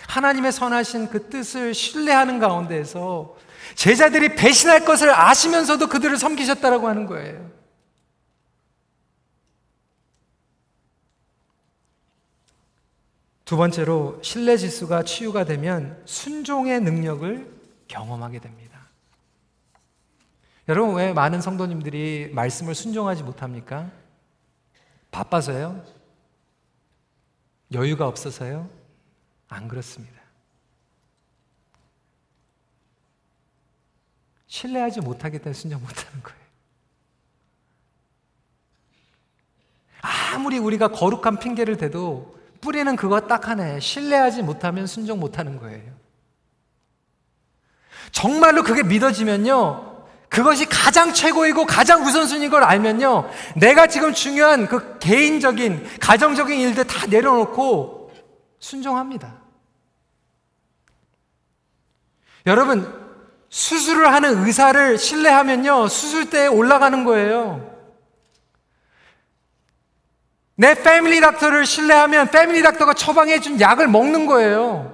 하나님의 0.08 0.52
선하신 0.52 1.10
그 1.10 1.30
뜻을 1.30 1.74
신뢰하는 1.74 2.40
가운데에서 2.40 3.36
제자들이 3.76 4.36
배신할 4.36 4.86
것을 4.86 5.10
아시면서도 5.10 5.88
그들을 5.88 6.18
섬기셨다라고 6.18 6.88
하는 6.88 7.06
거예요. 7.06 7.50
두 13.46 13.58
번째로 13.58 14.20
신뢰 14.24 14.58
지수가 14.58 15.04
치유가 15.04 15.46
되면 15.46 16.02
순종의 16.06 16.82
능력을 16.82 17.54
경험하게 17.88 18.40
됩니다. 18.40 18.66
여러분 20.68 20.96
왜 20.96 21.14
많은 21.14 21.42
성도님들이 21.42 22.32
말씀을 22.34 22.74
순종하지 22.74 23.22
못합니까? 23.22 23.92
바빠서요? 25.12 25.84
여유가 27.72 28.08
없어서요? 28.08 28.68
안 29.56 29.68
그렇습니다. 29.68 30.14
신뢰하지 34.48 35.02
때문에 35.40 35.54
순종 35.54 35.82
못하는 35.82 36.24
거예요. 36.24 36.46
아무리 40.02 40.60
우리가 40.60 40.90
거룩한 40.90 41.40
핑계를 41.40 41.78
대도 41.78 42.36
뿌리는 42.62 42.96
그거 42.96 43.22
딱 43.22 43.48
하나에 43.48 43.80
신뢰하지 43.80 44.44
못하면 44.44 44.88
순종 44.88 45.20
못하는 45.20 45.58
거예요. 45.60 45.94
정말로 48.12 48.64
그게 48.64 48.84
믿어지면요. 48.84 50.06
그것이 50.30 50.66
가장 50.66 51.14
최고이고 51.14 51.66
가장 51.66 52.04
우선순위인 52.04 52.50
걸 52.50 52.64
알면요. 52.64 53.30
내가 53.56 53.88
지금 53.88 54.14
중요한 54.14 54.68
그 54.68 55.00
개인적인, 55.00 56.00
가정적인 56.00 56.60
일들 56.60 56.86
다 56.86 57.06
내려놓고 57.08 58.12
순종합니다. 58.60 59.45
여러분, 62.46 63.06
수술을 63.50 64.14
하는 64.14 64.46
의사를 64.46 64.98
신뢰하면요, 64.98 65.88
수술대에 65.88 66.48
올라가는 66.48 67.04
거예요. 67.04 67.74
내 70.56 70.74
패밀리 70.82 71.20
닥터를 71.20 71.66
신뢰하면 71.66 72.32
패밀리 72.32 72.62
닥터가 72.62 72.94
처방해준 72.94 73.60
약을 73.60 73.88
먹는 73.88 74.26
거예요. 74.26 74.94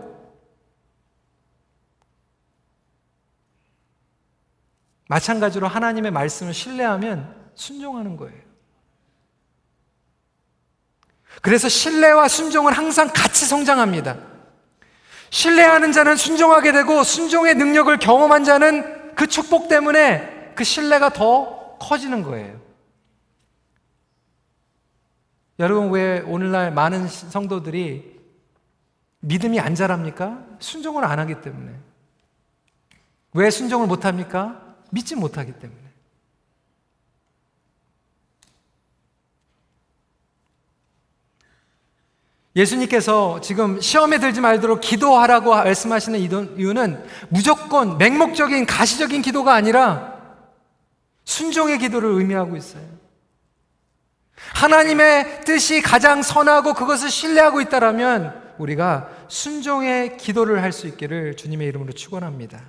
마찬가지로 5.07 5.67
하나님의 5.67 6.11
말씀을 6.11 6.53
신뢰하면 6.53 7.51
순종하는 7.53 8.15
거예요. 8.15 8.39
그래서 11.41 11.67
신뢰와 11.67 12.27
순종은 12.27 12.73
항상 12.73 13.09
같이 13.13 13.45
성장합니다. 13.45 14.30
신뢰하는 15.31 15.93
자는 15.93 16.17
순종하게 16.17 16.73
되고 16.73 17.03
순종의 17.03 17.55
능력을 17.55 17.97
경험한 17.97 18.43
자는 18.43 19.15
그 19.15 19.27
축복 19.27 19.69
때문에 19.69 20.53
그 20.55 20.63
신뢰가 20.63 21.13
더 21.13 21.77
커지는 21.79 22.21
거예요. 22.21 22.59
여러분 25.57 25.89
왜 25.89 26.19
오늘날 26.19 26.71
많은 26.73 27.07
성도들이 27.07 28.19
믿음이 29.21 29.59
안 29.59 29.73
자랍니까? 29.73 30.43
순종을 30.59 31.05
안 31.05 31.19
하기 31.19 31.41
때문에. 31.41 31.71
왜 33.33 33.49
순종을 33.49 33.87
못 33.87 34.03
합니까? 34.03 34.75
믿지 34.89 35.15
못하기 35.15 35.53
때문에. 35.53 35.90
예수님께서 42.55 43.39
지금 43.41 43.79
시험에 43.79 44.17
들지 44.19 44.41
말도록 44.41 44.81
기도하라고 44.81 45.51
말씀하시는 45.51 46.19
이유는 46.19 47.03
무조건 47.29 47.97
맹목적인 47.97 48.65
가시적인 48.65 49.21
기도가 49.21 49.53
아니라 49.53 50.19
순종의 51.23 51.77
기도를 51.79 52.09
의미하고 52.09 52.57
있어요. 52.57 52.83
하나님의 54.53 55.45
뜻이 55.45 55.81
가장 55.81 56.21
선하고 56.21 56.73
그것을 56.73 57.09
신뢰하고 57.09 57.61
있다라면 57.61 58.55
우리가 58.57 59.09
순종의 59.27 60.17
기도를 60.17 60.61
할 60.61 60.71
수 60.73 60.87
있기를 60.87 61.37
주님의 61.37 61.67
이름으로 61.69 61.93
축원합니다. 61.93 62.61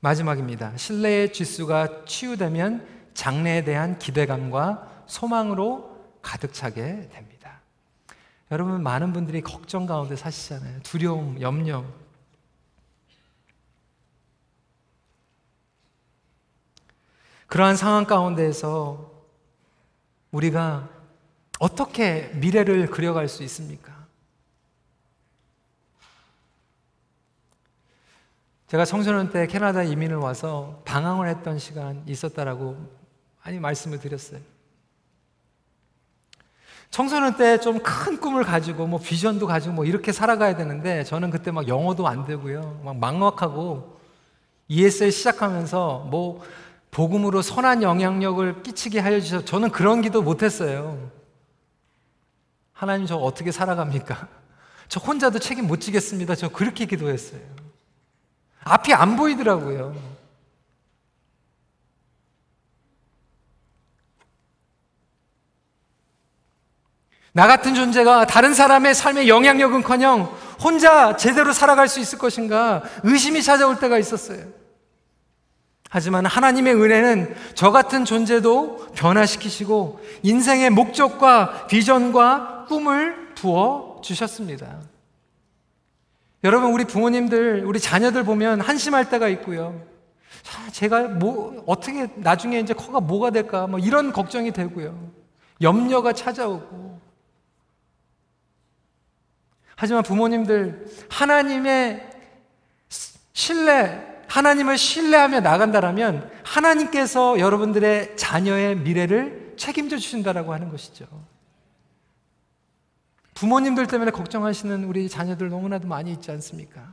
마지막입니다. 0.00 0.72
신뢰의 0.76 1.32
지수가 1.32 2.04
치유되면 2.06 2.86
장래에 3.14 3.64
대한 3.64 3.98
기대감과 3.98 5.04
소망으로 5.06 5.98
가득 6.22 6.54
차게 6.54 7.08
됩니다. 7.12 7.27
여러분, 8.50 8.82
많은 8.82 9.12
분들이 9.12 9.42
걱정 9.42 9.86
가운데 9.86 10.16
사시잖아요. 10.16 10.80
두려움, 10.82 11.40
염려. 11.40 11.84
그러한 17.46 17.76
상황 17.76 18.04
가운데에서 18.04 19.10
우리가 20.30 20.88
어떻게 21.58 22.28
미래를 22.34 22.86
그려갈 22.86 23.28
수 23.28 23.42
있습니까? 23.42 24.06
제가 28.68 28.84
청소년 28.84 29.30
때 29.30 29.46
캐나다 29.46 29.82
이민을 29.82 30.16
와서 30.16 30.82
방황을 30.84 31.28
했던 31.28 31.58
시간 31.58 32.02
있었다라고 32.06 32.76
많이 33.42 33.58
말씀을 33.58 33.98
드렸어요. 33.98 34.40
청소년 36.90 37.36
때 37.36 37.58
좀 37.58 37.78
큰 37.82 38.18
꿈을 38.18 38.44
가지고 38.44 38.86
뭐 38.86 38.98
비전도 38.98 39.46
가지고 39.46 39.74
뭐 39.74 39.84
이렇게 39.84 40.10
살아가야 40.12 40.56
되는데 40.56 41.04
저는 41.04 41.30
그때 41.30 41.50
막 41.50 41.68
영어도 41.68 42.08
안 42.08 42.24
되고요. 42.24 42.80
막 42.84 42.96
막막하고 42.96 43.98
ESL 44.68 45.12
시작하면서 45.12 46.06
뭐 46.10 46.42
복음으로 46.90 47.42
선한 47.42 47.82
영향력을 47.82 48.62
끼치게 48.62 49.00
하여 49.00 49.20
주셔서 49.20 49.44
저는 49.44 49.70
그런 49.70 50.00
기도 50.00 50.22
못 50.22 50.42
했어요. 50.42 51.10
하나님 52.72 53.06
저 53.06 53.16
어떻게 53.16 53.52
살아갑니까? 53.52 54.28
저 54.88 55.00
혼자도 55.00 55.38
책임 55.38 55.66
못 55.66 55.80
지겠습니다. 55.80 56.34
저 56.34 56.48
그렇게 56.48 56.86
기도했어요. 56.86 57.40
앞이 58.64 58.94
안 58.94 59.16
보이더라고요. 59.16 59.94
나 67.38 67.46
같은 67.46 67.76
존재가 67.76 68.26
다른 68.26 68.52
사람의 68.52 68.96
삶의 68.96 69.28
영향력은 69.28 69.84
커녕 69.84 70.36
혼자 70.60 71.16
제대로 71.16 71.52
살아갈 71.52 71.86
수 71.86 72.00
있을 72.00 72.18
것인가 72.18 72.82
의심이 73.04 73.44
찾아올 73.44 73.78
때가 73.78 73.96
있었어요. 73.96 74.40
하지만 75.88 76.26
하나님의 76.26 76.74
은혜는 76.74 77.36
저 77.54 77.70
같은 77.70 78.04
존재도 78.04 78.88
변화시키시고 78.96 80.00
인생의 80.24 80.70
목적과 80.70 81.68
비전과 81.68 82.64
꿈을 82.66 83.34
부어 83.36 84.00
주셨습니다. 84.02 84.80
여러분, 86.42 86.72
우리 86.72 86.84
부모님들, 86.86 87.62
우리 87.64 87.78
자녀들 87.78 88.24
보면 88.24 88.60
한심할 88.60 89.10
때가 89.10 89.28
있고요. 89.28 89.80
제가 90.72 91.02
뭐, 91.02 91.62
어떻게 91.68 92.08
나중에 92.16 92.58
이제 92.58 92.74
커가 92.74 92.98
뭐가 92.98 93.30
될까? 93.30 93.68
뭐 93.68 93.78
이런 93.78 94.12
걱정이 94.12 94.50
되고요. 94.50 95.12
염려가 95.62 96.12
찾아오고. 96.14 96.97
하지만 99.80 100.02
부모님들, 100.02 100.86
하나님의 101.08 102.10
신뢰, 103.32 104.24
하나님을 104.26 104.76
신뢰하며 104.76 105.38
나간다라면 105.38 106.28
하나님께서 106.42 107.38
여러분들의 107.38 108.16
자녀의 108.16 108.74
미래를 108.78 109.54
책임져 109.56 109.98
주신다라고 109.98 110.52
하는 110.52 110.68
것이죠. 110.68 111.06
부모님들 113.34 113.86
때문에 113.86 114.10
걱정하시는 114.10 114.82
우리 114.82 115.08
자녀들 115.08 115.48
너무나도 115.48 115.86
많이 115.86 116.10
있지 116.10 116.32
않습니까? 116.32 116.92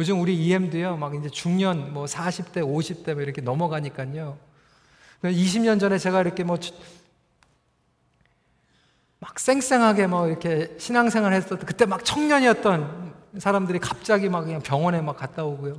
요즘 0.00 0.20
우리 0.20 0.34
EM도요, 0.34 0.96
막 0.96 1.14
이제 1.14 1.28
중년, 1.28 1.94
뭐 1.94 2.06
40대, 2.06 2.64
50대 2.64 3.14
뭐 3.14 3.22
이렇게 3.22 3.40
넘어가니까요. 3.40 4.38
20년 5.22 5.78
전에 5.78 5.98
제가 5.98 6.22
이렇게 6.22 6.42
뭐, 6.42 6.58
막 9.22 9.38
쌩쌩하게 9.38 10.08
뭐 10.08 10.26
이렇게 10.26 10.74
신앙생활 10.78 11.32
했었던, 11.32 11.60
그때 11.60 11.86
막 11.86 12.04
청년이었던 12.04 13.12
사람들이 13.38 13.78
갑자기 13.78 14.28
막 14.28 14.42
그냥 14.42 14.60
병원에 14.60 15.00
막 15.00 15.16
갔다 15.16 15.44
오고요. 15.44 15.76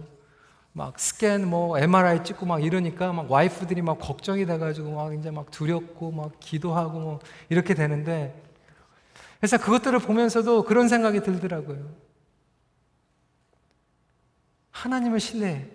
막 0.72 0.98
스캔 0.98 1.50
뭐 1.50 1.78
MRI 1.78 2.24
찍고 2.24 2.46
막 2.46 2.64
이러니까 2.64 3.12
막 3.12 3.30
와이프들이 3.30 3.82
막 3.82 4.00
걱정이 4.00 4.46
돼가지고 4.46 4.96
막 4.96 5.14
이제 5.14 5.30
막 5.30 5.52
두렵고 5.52 6.12
막 6.12 6.32
기도하고 6.40 7.00
뭐 7.00 7.20
이렇게 7.50 7.74
되는데 7.74 8.42
그래서 9.40 9.58
그것들을 9.58 10.00
보면서도 10.00 10.64
그런 10.64 10.88
생각이 10.88 11.20
들더라고요. 11.20 11.86
하나님을 14.72 15.20
신뢰해. 15.20 15.68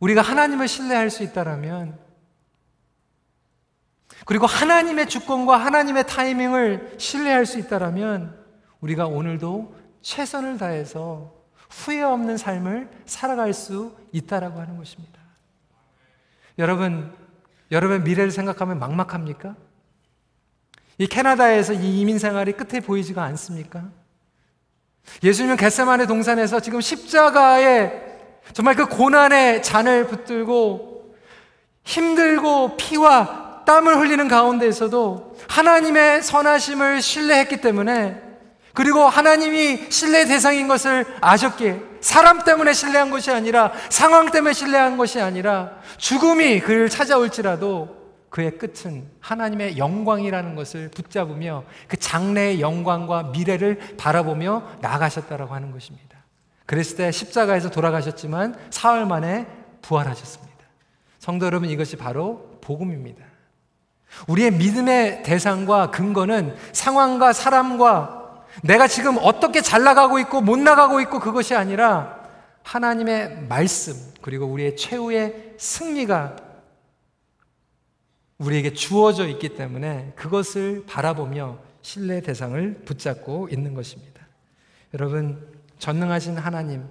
우리가 0.00 0.22
하나님을 0.22 0.66
신뢰할 0.66 1.10
수 1.10 1.22
있다라면 1.24 2.07
그리고 4.28 4.44
하나님의 4.44 5.08
주권과 5.08 5.56
하나님의 5.56 6.06
타이밍을 6.06 6.96
신뢰할 6.98 7.46
수 7.46 7.58
있다라면 7.58 8.38
우리가 8.82 9.06
오늘도 9.06 9.74
최선을 10.02 10.58
다해서 10.58 11.32
후회 11.70 12.02
없는 12.02 12.36
삶을 12.36 12.90
살아갈 13.06 13.54
수 13.54 13.96
있다라고 14.12 14.60
하는 14.60 14.76
것입니다. 14.76 15.18
여러분, 16.58 17.10
여러분 17.70 18.04
미래를 18.04 18.30
생각하면 18.30 18.78
막막합니까? 18.78 19.56
이 20.98 21.06
캐나다에서 21.06 21.72
이 21.72 22.02
이민 22.02 22.18
생활이 22.18 22.52
끝에 22.52 22.80
보이지가 22.80 23.24
않습니까? 23.24 23.88
예수님은 25.22 25.56
겟세만의 25.56 26.06
동산에서 26.06 26.60
지금 26.60 26.82
십자가에 26.82 27.92
정말 28.52 28.74
그 28.74 28.84
고난의 28.84 29.62
잔을 29.62 30.06
붙들고 30.06 31.16
힘들고 31.84 32.76
피와 32.76 33.47
땀을 33.68 33.98
흘리는 33.98 34.28
가운데에서도 34.28 35.36
하나님의 35.46 36.22
선하심을 36.22 37.02
신뢰했기 37.02 37.58
때문에 37.58 38.18
그리고 38.72 39.02
하나님이 39.02 39.90
신뢰 39.90 40.24
대상인 40.24 40.68
것을 40.68 41.04
아셨기에 41.20 41.82
사람 42.00 42.44
때문에 42.44 42.72
신뢰한 42.72 43.10
것이 43.10 43.30
아니라 43.30 43.72
상황 43.90 44.30
때문에 44.30 44.54
신뢰한 44.54 44.96
것이 44.96 45.20
아니라 45.20 45.72
죽음이 45.98 46.60
그를 46.60 46.88
찾아올지라도 46.88 47.98
그의 48.30 48.56
끝은 48.56 49.06
하나님의 49.20 49.76
영광이라는 49.76 50.54
것을 50.54 50.90
붙잡으며 50.90 51.64
그 51.88 51.98
장래의 51.98 52.62
영광과 52.62 53.24
미래를 53.34 53.96
바라보며 53.98 54.78
나가셨다라고 54.80 55.54
하는 55.54 55.72
것입니다. 55.72 56.16
그랬을 56.64 56.96
때 56.96 57.10
십자가에서 57.10 57.68
돌아가셨지만 57.68 58.54
사흘 58.70 59.04
만에 59.04 59.46
부활하셨습니다. 59.82 60.56
성도 61.18 61.44
여러분 61.44 61.68
이것이 61.68 61.96
바로 61.96 62.58
복음입니다. 62.62 63.27
우리의 64.26 64.52
믿음의 64.52 65.22
대상과 65.22 65.90
근거는 65.90 66.56
상황과 66.72 67.32
사람과 67.32 68.44
내가 68.62 68.88
지금 68.88 69.16
어떻게 69.20 69.60
잘 69.60 69.84
나가고 69.84 70.18
있고 70.20 70.40
못 70.40 70.58
나가고 70.58 71.00
있고 71.00 71.20
그것이 71.20 71.54
아니라 71.54 72.18
하나님의 72.62 73.46
말씀 73.48 73.94
그리고 74.20 74.46
우리의 74.46 74.76
최후의 74.76 75.54
승리가 75.58 76.36
우리에게 78.38 78.72
주어져 78.72 79.26
있기 79.26 79.50
때문에 79.50 80.12
그것을 80.14 80.84
바라보며 80.86 81.58
신뢰 81.82 82.20
대상을 82.20 82.82
붙잡고 82.84 83.48
있는 83.50 83.74
것입니다. 83.74 84.26
여러분, 84.94 85.58
전능하신 85.78 86.38
하나님, 86.38 86.84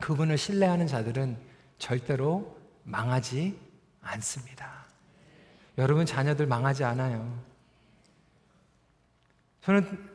그분을 0.00 0.36
신뢰하는 0.36 0.86
자들은 0.86 1.36
절대로 1.78 2.56
망하지 2.84 3.58
않습니다. 4.02 4.73
여러분 5.78 6.06
자녀들 6.06 6.46
망하지 6.46 6.84
않아요. 6.84 7.42
저는 9.62 10.14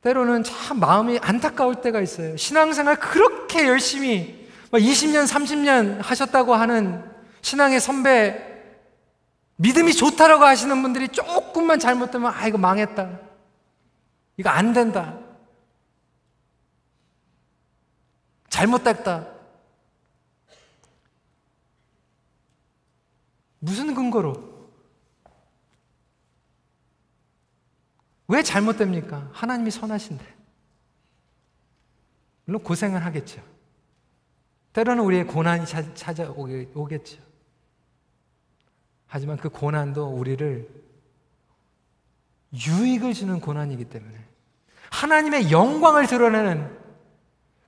때로는 0.00 0.42
참 0.42 0.80
마음이 0.80 1.18
안타까울 1.20 1.80
때가 1.82 2.00
있어요. 2.00 2.36
신앙생활 2.36 2.98
그렇게 2.98 3.66
열심히 3.66 4.48
20년, 4.72 5.26
30년 5.26 6.00
하셨다고 6.00 6.54
하는 6.54 7.04
신앙의 7.42 7.80
선배 7.80 8.46
믿음이 9.56 9.92
좋다라고 9.92 10.44
하시는 10.44 10.80
분들이 10.80 11.08
조금만 11.08 11.78
잘못되면 11.78 12.32
아 12.32 12.46
이거 12.46 12.56
망했다. 12.56 13.20
이거 14.38 14.48
안 14.48 14.72
된다. 14.72 15.18
잘못됐다. 18.48 19.26
무슨 23.58 23.94
근거로? 23.94 24.49
왜 28.30 28.44
잘못됩니까? 28.44 29.28
하나님이 29.32 29.72
선하신데. 29.72 30.24
물론 32.44 32.62
고생을 32.62 33.04
하겠죠. 33.04 33.42
때로는 34.72 35.02
우리의 35.02 35.26
고난이 35.26 35.66
찾아오겠죠. 35.94 37.18
하지만 39.08 39.36
그 39.36 39.48
고난도 39.48 40.06
우리를 40.06 40.68
유익을 42.54 43.14
주는 43.14 43.40
고난이기 43.40 43.86
때문에 43.86 44.14
하나님의 44.90 45.50
영광을 45.50 46.06
드러내는 46.06 46.78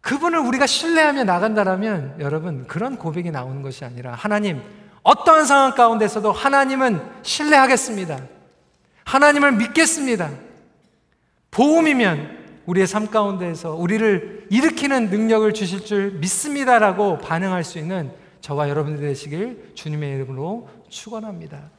그분을 0.01 0.39
우리가 0.39 0.67
신뢰하며 0.67 1.25
나간다라면 1.25 2.21
여러분 2.21 2.69
그런 2.69 2.97
고백이 2.99 3.33
나오는 3.33 3.63
것이 3.63 3.85
아니라 3.85 4.15
하나님 4.15 4.63
어떠한 5.03 5.45
상황 5.45 5.75
가운데서도 5.75 6.31
하나님은 6.31 7.01
신뢰하겠습니다. 7.23 8.21
하나님을 9.05 9.53
믿겠습니다. 9.53 10.52
보험이면 11.53 12.39
우리의 12.67 12.87
삶 12.87 13.11
가운데에서 13.11 13.75
우리를 13.75 14.47
일으키는 14.49 15.11
능력을 15.11 15.53
주실 15.53 15.85
줄 15.85 16.13
믿습니다라고 16.13 17.19
반응할 17.19 17.63
수 17.63 17.79
있는 17.79 18.11
저와 18.41 18.69
여러분들 18.69 19.03
되시길 19.07 19.73
주님의 19.75 20.15
이름으로 20.17 20.69
축원합니다. 20.89 21.71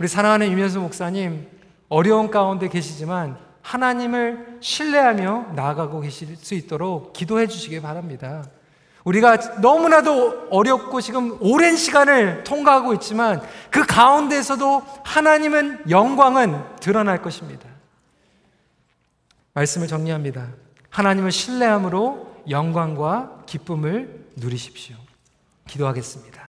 우리 0.00 0.08
사랑하는 0.08 0.50
유면수 0.50 0.80
목사님 0.80 1.46
어려운 1.88 2.30
가운데 2.30 2.68
계시지만 2.68 3.38
하나님을 3.62 4.58
신뢰하며 4.60 5.52
나아가고 5.54 6.00
계실 6.00 6.36
수 6.36 6.54
있도록 6.54 7.12
기도해 7.12 7.46
주시기 7.46 7.80
바랍니다. 7.80 8.44
우리가 9.04 9.36
너무나도 9.60 10.48
어렵고 10.50 11.00
지금 11.00 11.36
오랜 11.40 11.76
시간을 11.76 12.42
통과하고 12.42 12.94
있지만 12.94 13.40
그 13.70 13.86
가운데서도 13.86 14.82
하나님은 15.04 15.84
영광은 15.88 16.60
드러날 16.80 17.22
것입니다. 17.22 17.73
말씀을 19.54 19.86
정리합니다. 19.86 20.48
하나님을 20.90 21.32
신뢰함으로 21.32 22.42
영광과 22.50 23.44
기쁨을 23.46 24.32
누리십시오. 24.36 24.96
기도하겠습니다. 25.66 26.42